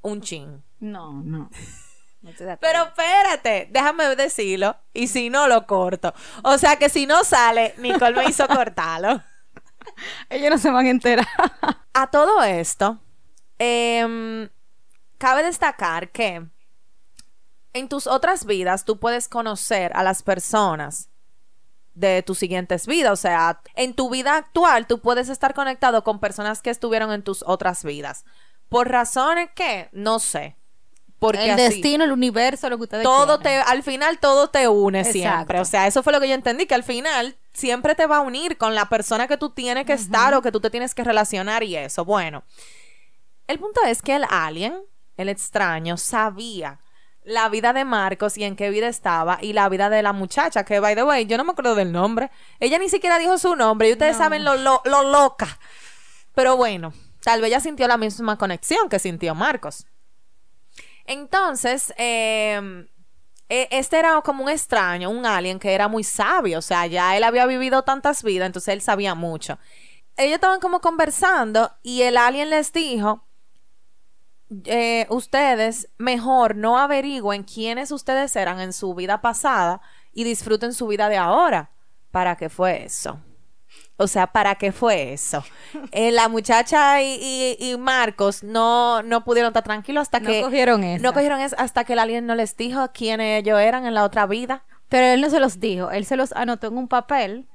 [0.00, 0.64] un chin.
[0.80, 1.50] No, no.
[2.60, 4.76] Pero espérate, déjame decirlo.
[4.92, 6.12] Y si no, lo corto.
[6.42, 9.22] O sea que si no sale, Nicole me hizo cortarlo.
[10.28, 11.26] ellos no se van a enterar.
[11.94, 12.98] A todo esto,
[13.58, 14.48] em,
[15.18, 16.44] cabe destacar que
[17.72, 21.10] en tus otras vidas tú puedes conocer a las personas
[21.96, 23.12] de tus siguientes vidas.
[23.12, 27.22] O sea, en tu vida actual tú puedes estar conectado con personas que estuvieron en
[27.22, 28.24] tus otras vidas.
[28.68, 30.56] Por razones que no sé.
[31.18, 34.68] Porque el así, destino, el universo, lo que ustedes todo te, al final todo te
[34.68, 35.18] une Exacto.
[35.18, 35.60] siempre.
[35.60, 38.20] O sea, eso fue lo que yo entendí, que al final siempre te va a
[38.20, 41.04] unir con la persona que tú tienes que estar o que tú te tienes que
[41.04, 42.04] relacionar y eso.
[42.04, 42.44] Bueno,
[43.46, 44.78] el punto es que el alien,
[45.16, 46.80] el extraño, sabía
[47.26, 50.64] la vida de Marcos y en qué vida estaba y la vida de la muchacha,
[50.64, 52.30] que by the way, yo no me acuerdo del nombre.
[52.60, 55.58] Ella ni siquiera dijo su nombre y ustedes saben lo, lo, lo loca.
[56.34, 59.86] Pero bueno, tal vez ella sintió la misma conexión que sintió Marcos.
[61.04, 62.86] Entonces, eh,
[63.48, 67.16] eh, este era como un extraño, un alien que era muy sabio, o sea, ya
[67.16, 69.58] él había vivido tantas vidas, entonces él sabía mucho.
[70.16, 73.25] Ellos estaban como conversando y el alien les dijo,
[74.64, 79.80] eh, ustedes mejor no averigüen quiénes ustedes eran en su vida pasada
[80.12, 81.70] y disfruten su vida de ahora.
[82.10, 83.18] ¿Para qué fue eso?
[83.98, 85.44] O sea, ¿para qué fue eso?
[85.92, 90.40] Eh, la muchacha y, Marcos no, no pudieron estar tranquilos hasta que...
[90.40, 91.02] No cogieron eso.
[91.02, 94.04] No cogieron eso hasta que el alien no les dijo quiénes ellos eran en la
[94.04, 94.64] otra vida.
[94.88, 97.48] Pero él no se los dijo, él se los anotó en un papel.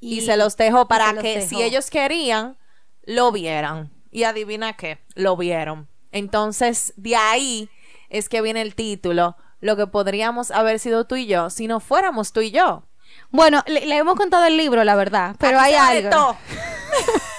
[0.00, 2.58] Y, se los dejó para que si ellos querían,
[3.04, 3.90] lo vieran.
[4.10, 5.88] Y adivina qué, lo vieron.
[6.14, 7.68] Entonces, de ahí
[8.08, 11.80] es que viene el título, lo que podríamos haber sido tú y yo si no
[11.80, 12.84] fuéramos tú y yo.
[13.30, 16.36] Bueno, le, hemos contado el libro, la verdad, pero hay algo.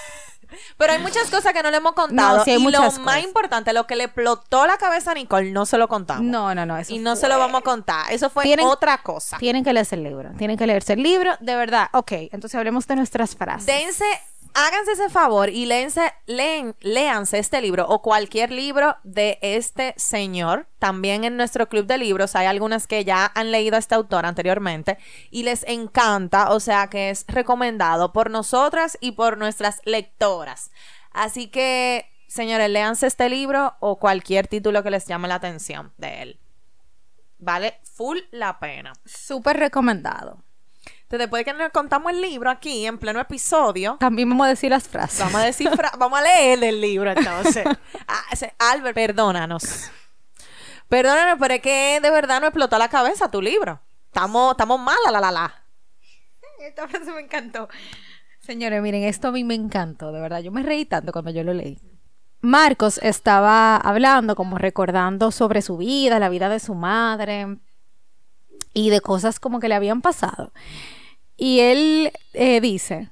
[0.78, 2.43] Pero hay muchas cosas que no le hemos contado.
[2.45, 5.88] y lo más importante, lo que le explotó la cabeza a Nicole, no se lo
[5.88, 6.23] contamos.
[6.23, 6.78] No, no, no.
[6.88, 8.11] y no se lo vamos a contar.
[8.11, 9.38] Eso fue otra cosa.
[9.38, 10.32] Tienen que leerse el libro.
[10.38, 11.32] Tienen que leerse el libro.
[11.39, 11.88] De verdad.
[11.93, 13.65] Ok, entonces hablemos de nuestras frases.
[13.65, 14.05] Dense
[14.56, 20.68] háganse ese favor y léense, leen, léanse este libro o cualquier libro de este señor.
[20.80, 24.26] También en nuestro club de libros hay algunas que ya han leído a este autor
[24.26, 24.97] anteriormente
[25.30, 30.72] y les encanta, o sea que es recomendado por nosotras y por nuestras lectoras.
[31.12, 36.22] Así que, señores, léanse este libro o cualquier título que les llame la atención de
[36.22, 36.39] él.
[37.39, 38.93] Vale full la pena.
[39.03, 40.44] Súper recomendado
[41.10, 43.97] después de que nos contamos el libro aquí en pleno episodio.
[43.99, 45.20] También vamos a decir las frases.
[45.20, 47.66] Vamos a decir vamos a leer el libro entonces.
[48.08, 49.89] Ah, Albert, perdónanos.
[50.88, 53.82] Perdónanos, pero es que de verdad no explotó la cabeza tu libro.
[54.08, 55.64] Estamos, estamos mal, la la la.
[56.60, 57.68] Esta frase me encantó.
[58.39, 60.41] Señores, miren, esto a mí me encantó, de verdad.
[60.41, 61.80] Yo me reí tanto cuando yo lo leí.
[62.41, 67.58] Marcos estaba hablando, como recordando sobre su vida, la vida de su madre
[68.76, 70.51] y de cosas como que le habían pasado.
[71.38, 73.09] Y él eh, dice,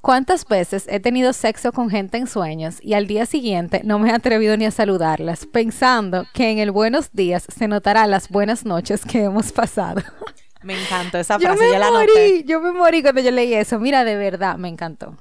[0.00, 4.10] ¿cuántas veces he tenido sexo con gente en sueños y al día siguiente no me
[4.10, 8.64] he atrevido ni a saludarlas, pensando que en el buenos días se notarán las buenas
[8.64, 10.02] noches que hemos pasado?
[10.60, 13.78] Me encantó esa frase, yo me morí, Yo me morí cuando yo leí eso.
[13.78, 15.16] Mira, de verdad, me encantó.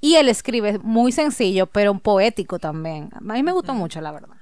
[0.00, 3.10] Y él escribe muy sencillo, pero poético también.
[3.12, 4.36] A mí me gustó mucho, la verdad.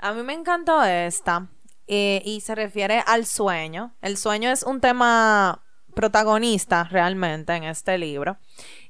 [0.00, 1.46] A mí me encantó esta.
[1.86, 3.94] Eh, y se refiere al sueño.
[4.02, 5.62] El sueño es un tema
[5.94, 8.36] protagonista realmente en este libro.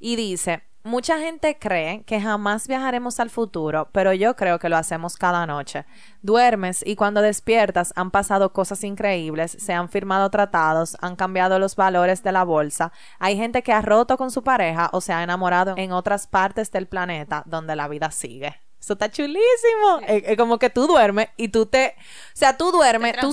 [0.01, 4.77] Y dice, mucha gente cree que jamás viajaremos al futuro, pero yo creo que lo
[4.77, 5.85] hacemos cada noche.
[6.23, 11.77] Duermes y cuando despiertas han pasado cosas increíbles, se han firmado tratados, han cambiado los
[11.77, 15.23] valores de la bolsa, hay gente que ha roto con su pareja o se ha
[15.23, 18.66] enamorado en otras partes del planeta donde la vida sigue.
[18.81, 20.01] Eso está chulísimo.
[20.07, 21.95] Es, como que tú duermes y tú te.
[21.99, 23.33] O sea, tú duermes, tú,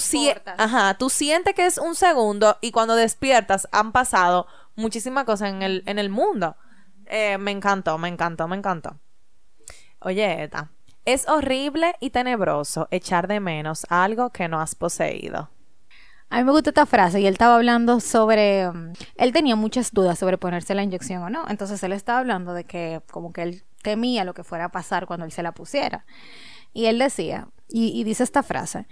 [0.58, 5.62] ajá, tú sientes que es un segundo y cuando despiertas han pasado muchísimas cosas en
[5.62, 6.56] el, en el mundo.
[7.06, 8.98] Eh, me encantó, me encantó, me encantó.
[10.00, 10.72] Oye, Eta.
[11.06, 15.50] Es horrible y tenebroso echar de menos algo que no has poseído.
[16.30, 19.92] A mí me gusta esta frase y él estaba hablando sobre, um, él tenía muchas
[19.92, 23.44] dudas sobre ponerse la inyección o no, entonces él estaba hablando de que como que
[23.44, 26.06] él temía lo que fuera a pasar cuando él se la pusiera.
[26.74, 28.88] Y él decía, y, dice esta frase,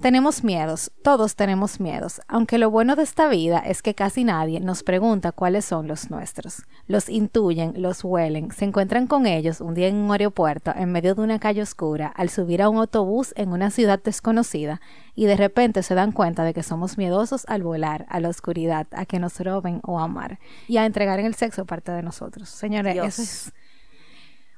[0.00, 4.58] tenemos miedos, todos tenemos miedos, aunque lo bueno de esta vida es que casi nadie
[4.58, 6.62] nos pregunta cuáles son los nuestros.
[6.86, 11.14] Los intuyen, los huelen, se encuentran con ellos un día en un aeropuerto, en medio
[11.14, 14.80] de una calle oscura, al subir a un autobús en una ciudad desconocida,
[15.14, 18.86] y de repente se dan cuenta de que somos miedosos al volar, a la oscuridad,
[18.92, 22.48] a que nos roben o amar, y a entregar en el sexo parte de nosotros.
[22.48, 23.52] Señores, eso es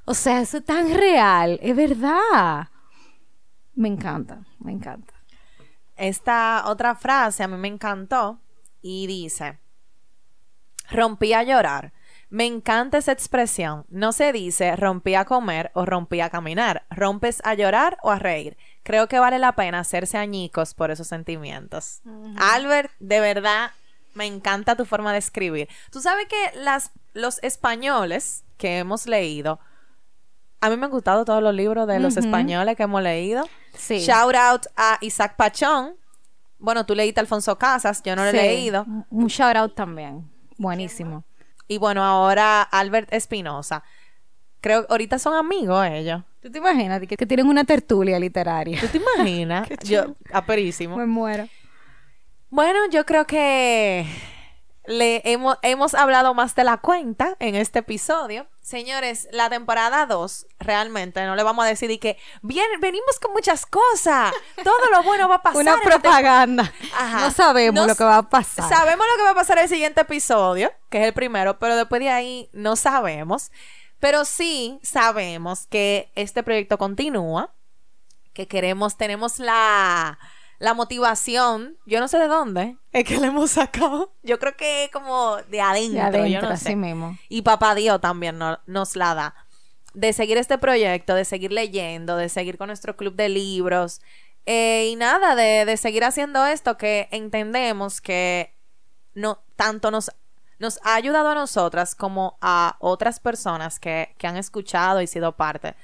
[0.05, 2.69] o sea, eso es tan real, es verdad.
[3.75, 5.15] Me encanta, me encanta.
[5.97, 8.41] Esta otra frase a mí me encantó
[8.83, 9.59] y dice,
[10.91, 11.93] rompí a llorar.
[12.31, 13.87] Me encanta esa expresión.
[13.89, 16.85] No se dice rompí a comer o rompí a caminar.
[16.91, 18.57] Rompes a llorar o a reír.
[18.83, 22.03] Creo que vale la pena hacerse añicos por esos sentimientos.
[22.37, 23.71] Albert, de verdad,
[24.15, 25.69] me encanta tu forma de escribir.
[25.91, 29.61] Tú sabes que las, los españoles que hemos leído
[30.65, 33.47] a mí me han gustado todos los libros de los españoles que hemos leído.
[33.77, 33.99] Sí.
[33.99, 35.95] Shout out a Isaac Pachón.
[36.59, 38.87] Bueno, tú leíste Alfonso Casas, yo no lo he leído.
[39.11, 40.27] Un shout out también.
[40.57, 41.23] Buenísimo.
[41.69, 43.85] Y bueno, ahora Albert Espinosa.
[44.63, 46.23] Creo que ahorita son amigos ellos.
[46.41, 48.81] ¿Tú te imaginas que, que tienen una tertulia literaria?
[48.81, 49.69] ¿Tú te imaginas?
[49.85, 50.97] yo, aperísimo.
[50.97, 51.47] Me muero.
[52.49, 54.07] Bueno, yo creo que
[54.87, 58.47] le hemos, hemos hablado más de la cuenta en este episodio.
[58.61, 63.33] Señores, la temporada 2, realmente, no le vamos a decir y que bien, venimos con
[63.33, 64.33] muchas cosas.
[64.63, 65.61] Todo lo bueno va a pasar.
[65.61, 66.73] Una propaganda.
[66.97, 67.21] Ajá.
[67.21, 68.69] No sabemos lo que va a pasar.
[68.69, 71.77] Sabemos lo que va a pasar en el siguiente episodio, que es el primero, pero
[71.77, 73.51] después de ahí no sabemos.
[74.01, 77.55] Pero sí sabemos que este proyecto continúa,
[78.35, 80.19] que queremos, tenemos la,
[80.59, 84.13] la motivación, yo no sé de dónde, es que le hemos sacado.
[84.23, 86.55] Yo creo que como de adentro, De adentro, yo no sé.
[86.69, 87.19] así mismo.
[87.29, 89.35] Y papá Dios también no- nos la da.
[89.95, 94.01] De seguir este proyecto, de seguir leyendo, de seguir con nuestro club de libros.
[94.47, 98.53] eh, y nada, de, de seguir haciendo esto que entendemos que
[99.15, 100.11] no tanto nos,
[100.59, 105.33] nos ha ayudado a nosotras como a otras personas que, que han escuchado y sido
[105.33, 105.75] parte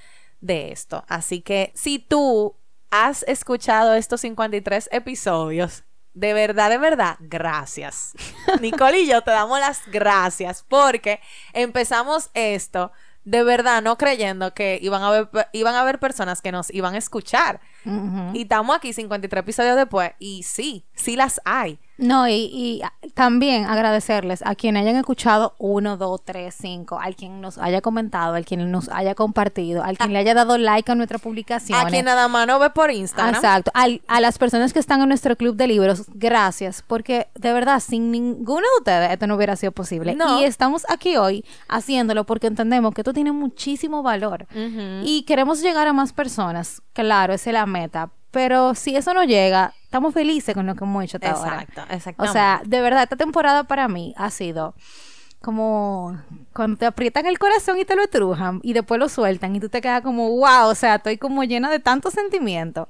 [0.43, 1.05] de esto.
[1.09, 2.55] Así que si tú
[2.91, 8.13] has escuchado estos 53 episodios, de verdad, de verdad, gracias.
[8.61, 11.21] Nicole y yo te damos las gracias porque
[11.53, 12.93] empezamos esto
[13.25, 16.95] de verdad no creyendo que iban a haber, iban a haber personas que nos iban
[16.95, 17.61] a escuchar.
[17.85, 18.31] Ujú.
[18.35, 21.79] Y estamos aquí 53 episodios después y sí, sí las hay.
[22.01, 22.83] No, y, y
[23.15, 28.35] también agradecerles a quienes hayan escuchado uno, dos, tres, cinco, al quien nos haya comentado,
[28.35, 31.85] al quien nos haya compartido, al quien le haya dado like a nuestras publicaciones.
[31.85, 33.35] A quien nada más no ve por Instagram.
[33.35, 33.71] Exacto.
[33.75, 37.81] Al- a las personas que están en nuestro club de libros, gracias, porque de verdad,
[37.81, 40.15] sin ninguno de ustedes esto no hubiera sido posible.
[40.15, 40.41] No.
[40.41, 44.47] Y estamos aquí hoy haciéndolo porque entendemos que esto tiene muchísimo valor
[45.05, 46.83] y queremos llegar a más personas.
[46.93, 48.11] Claro, esa es la meta.
[48.31, 51.63] Pero si eso no llega, estamos felices con lo que hemos hecho hasta ahora.
[51.63, 52.33] Exacto, O exactamente.
[52.33, 54.75] sea, de verdad, esta temporada para mí ha sido
[55.43, 56.17] como
[56.53, 59.69] cuando te aprietan el corazón y te lo estrujan y después lo sueltan y tú
[59.69, 62.89] te quedas como, wow, o sea, estoy como llena de tanto sentimiento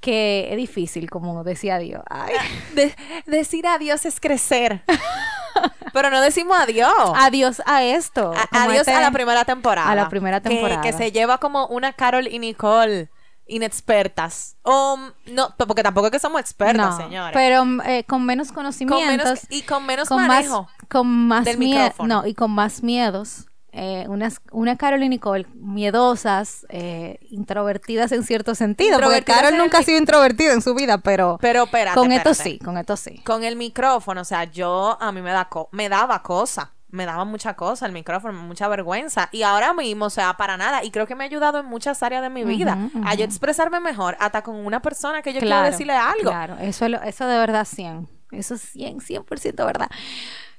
[0.00, 2.02] que es difícil, como decía Dios.
[2.10, 2.34] Ay.
[2.74, 2.94] De-
[3.26, 4.82] decir adiós es crecer.
[5.92, 6.92] Pero no decimos adiós.
[7.16, 8.32] Adiós a esto.
[8.36, 9.90] A- adiós este- a la primera temporada.
[9.90, 10.80] a la primera Que- temporada.
[10.82, 13.08] Que, se lleva como una Carol y Nicole
[13.46, 14.56] inexpertas.
[14.62, 17.32] O no, porque tampoco es que somos expertas, No, señores.
[17.34, 19.06] Pero eh, con menos con conocimientos.
[19.08, 20.62] menos, y con menos con manejo.
[20.64, 22.22] más con más del micrófono.
[22.22, 28.22] no y con más miedos eh, unas una Carol y Nicole miedosas eh, introvertidas en
[28.24, 31.98] cierto sentido porque Carol nunca el ha sido introvertida en su vida pero, Pero espérate,
[31.98, 35.30] con esto sí con esto sí Con el micrófono, o sea, yo a mí me
[35.32, 36.72] da co- me daba cosa.
[36.96, 39.28] Me daba mucha cosa el micrófono, mucha vergüenza.
[39.30, 40.82] Y ahora mismo, o sea, para nada.
[40.82, 42.76] Y creo que me ha ayudado en muchas áreas de mi vida.
[43.04, 46.30] A yo expresarme mejor, hasta con una persona que yo claro, quiero decirle algo.
[46.30, 49.88] claro eso eso de verdad 100 eso es 100 100% verdad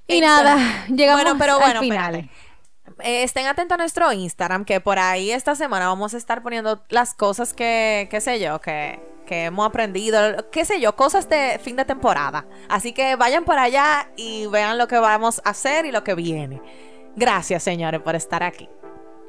[0.08, 2.48] y Entonces, nada llegamos bueno, pero al bueno, final espérate.
[3.04, 6.86] Eh, estén atentos a nuestro Instagram, que por ahí esta semana vamos a estar poniendo
[6.90, 10.20] las cosas que, qué sé yo, que, que hemos aprendido,
[10.52, 12.48] qué sé yo, cosas de fin de temporada.
[12.70, 16.16] Así que vayan por allá y vean lo que vamos a hacer y lo que
[16.16, 16.60] viene.
[17.16, 18.68] Gracias, señores, por estar aquí.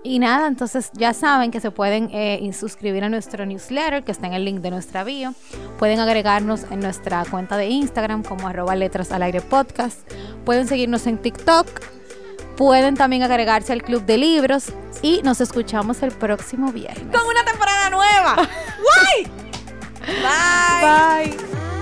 [0.04, 4.28] Y nada, entonces ya saben que se pueden eh, suscribir a nuestro newsletter que está
[4.28, 5.34] en el link de nuestra bio.
[5.78, 10.00] Pueden agregarnos en nuestra cuenta de Instagram como arroba letras al aire podcast.
[10.44, 11.66] Pueden seguirnos en TikTok.
[12.56, 14.72] Pueden también agregarse al club de libros.
[15.02, 17.04] Y nos escuchamos el próximo viernes.
[17.16, 18.36] Con una temporada nueva.
[19.26, 19.47] ¡Guay!
[20.08, 21.36] Bye.
[21.36, 21.77] Bye.